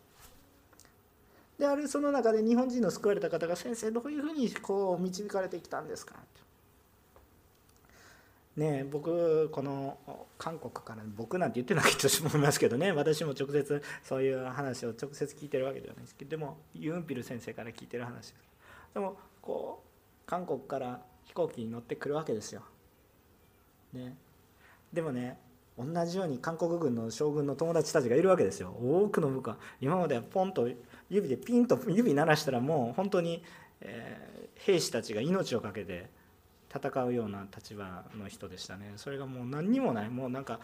[1.59, 6.15] であるその中で日本人の救われた方が先生どういうふうにこう導かれてきたんですか
[8.57, 9.97] ね僕この
[10.37, 12.91] 韓国から僕なんて言ってないと思いますけどね。
[12.91, 16.31] 私も直接そういう話を直接聞いてるわけではないですけど。
[16.31, 18.33] でもユンピル先生から聞いてる話です。
[18.93, 19.85] でもこう
[20.25, 22.61] 韓国から飛行機に乗ってくるわけですよ、
[23.93, 24.15] ね、
[24.93, 25.37] でもね
[25.77, 28.69] 同じように韓国軍の将軍の友達たちがいるわけですよ。
[28.69, 29.57] 多くの部下。
[29.81, 30.69] 今まではポンと
[31.09, 33.43] 指でピンと指鳴らしたらもう本当に、
[33.81, 36.09] えー、兵士たちが命を懸けて
[36.73, 38.93] 戦うような立場の人でしたね。
[38.95, 40.09] それがもう何にもない。
[40.09, 40.59] もうなんか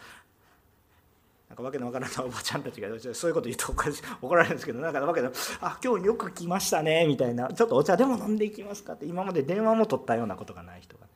[1.52, 3.74] なんかわけのわからないおばちゃんたちがそういうこと言うと
[4.22, 11.10] 怒られるんですけどなんかわけの「あ今日よく来ましたね」みたいな「ちょっとお茶でも飲んでいきますか」って今まで電話も取ったようなことがない人がね。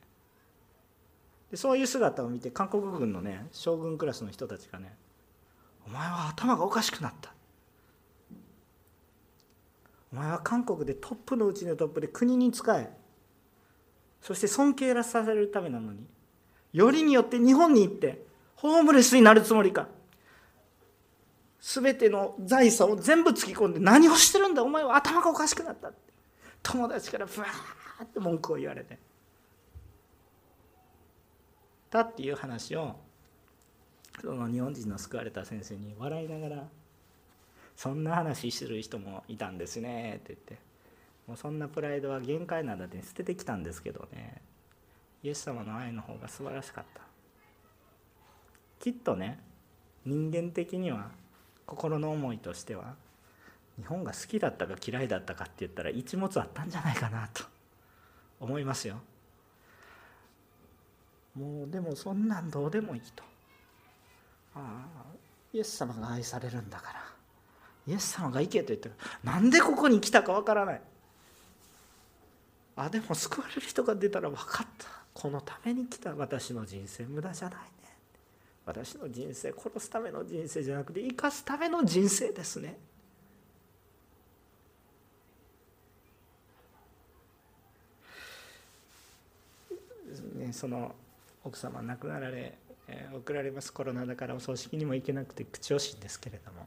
[1.50, 4.96] でそういう姿を見て韓国軍のね将軍クラスの人たちがね
[5.86, 7.32] 「お前は頭がおかしくなった」
[10.12, 12.90] お前は韓国でトップのうちのトップで国に仕え。
[14.22, 16.04] そして尊敬させるためなのに
[16.72, 18.24] よりによって日本に行って
[18.56, 19.88] ホームレスになるつもりか。
[21.60, 25.98] 全ての財産を全部つぎ込んで何をしてるんだお前は頭がおかしくなったって。
[26.62, 28.98] 友達からブワーって文句を言われて。
[31.90, 32.96] たっていう話を
[34.20, 36.68] その日本人の救われた先生に笑いながら
[37.76, 40.66] 「そんな話してる人もいたんですね」って言って。
[41.26, 44.40] もうそんなプライドは限界なだって捨ててきたんですけどね。
[45.22, 47.00] イエス様の愛の方が素晴らしかった。
[48.78, 49.40] きっとね
[50.04, 51.10] 人間的には
[51.66, 52.94] 心の思いとしては
[53.76, 57.42] 日本が好きだったか嫌いだったかって言ったら一物あったんじゃないかなと
[58.38, 59.00] 思いますよ。
[61.36, 63.22] もうでもそんなんどうでもいいと。
[64.54, 65.02] ああ
[65.52, 67.06] イエス様が愛されるんだから。
[67.86, 68.90] イエス様が行けと言って
[69.22, 70.80] なんでここに来たかわからない。
[72.76, 74.86] あでも救われる人が出たら分かった。
[75.14, 77.66] このために来た私の人生無駄じゃないね。
[78.66, 82.78] 私の人生殺すための人生じゃなくて生かすための人生ですね。
[90.34, 90.94] ねその
[91.46, 93.72] 奥様亡くなられ、えー、送られます。
[93.72, 96.66] コロナだからお葬式にも行けなくて口惜しいんですけれども。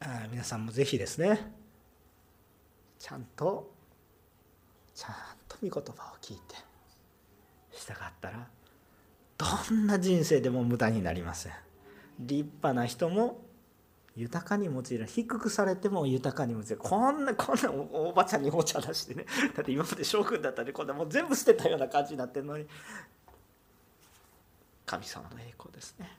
[0.00, 1.52] あ皆さんもぜひですね
[2.98, 3.72] ちゃんと
[4.96, 5.14] ちゃん
[5.46, 6.56] と御言葉を聞いて
[7.70, 8.48] 従ったら
[9.38, 11.52] どんな人生でも無駄になりません。
[12.18, 13.41] 立派な人も
[14.14, 15.06] 豊かに用いる。
[15.06, 16.76] 低くされても豊かに用いる。
[16.76, 19.24] こんなこんなおばちゃんにお茶出してね。
[19.56, 22.66] だって今まで将軍だったんでこんなもう全部捨てたような感じになってるのに。
[24.84, 26.18] 神様の栄光ですね。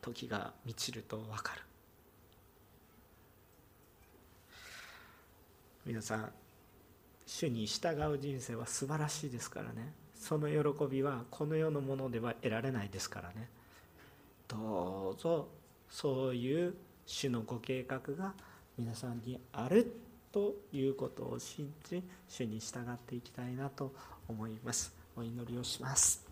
[0.00, 1.62] 時が満ちると分かる。
[5.84, 6.32] 皆さん
[7.26, 9.92] 主に従う人生は素晴らしいですからね。
[10.14, 13.48] その喜びはこの世のものでは得られないですからね。
[14.46, 15.48] どうぞ
[15.94, 16.74] そういう
[17.06, 18.34] 主のご計画が
[18.76, 19.94] 皆さんにある
[20.32, 23.92] ということを信じ主に従っていきたいなと
[24.26, 24.92] 思います。
[25.16, 26.23] お祈りをします。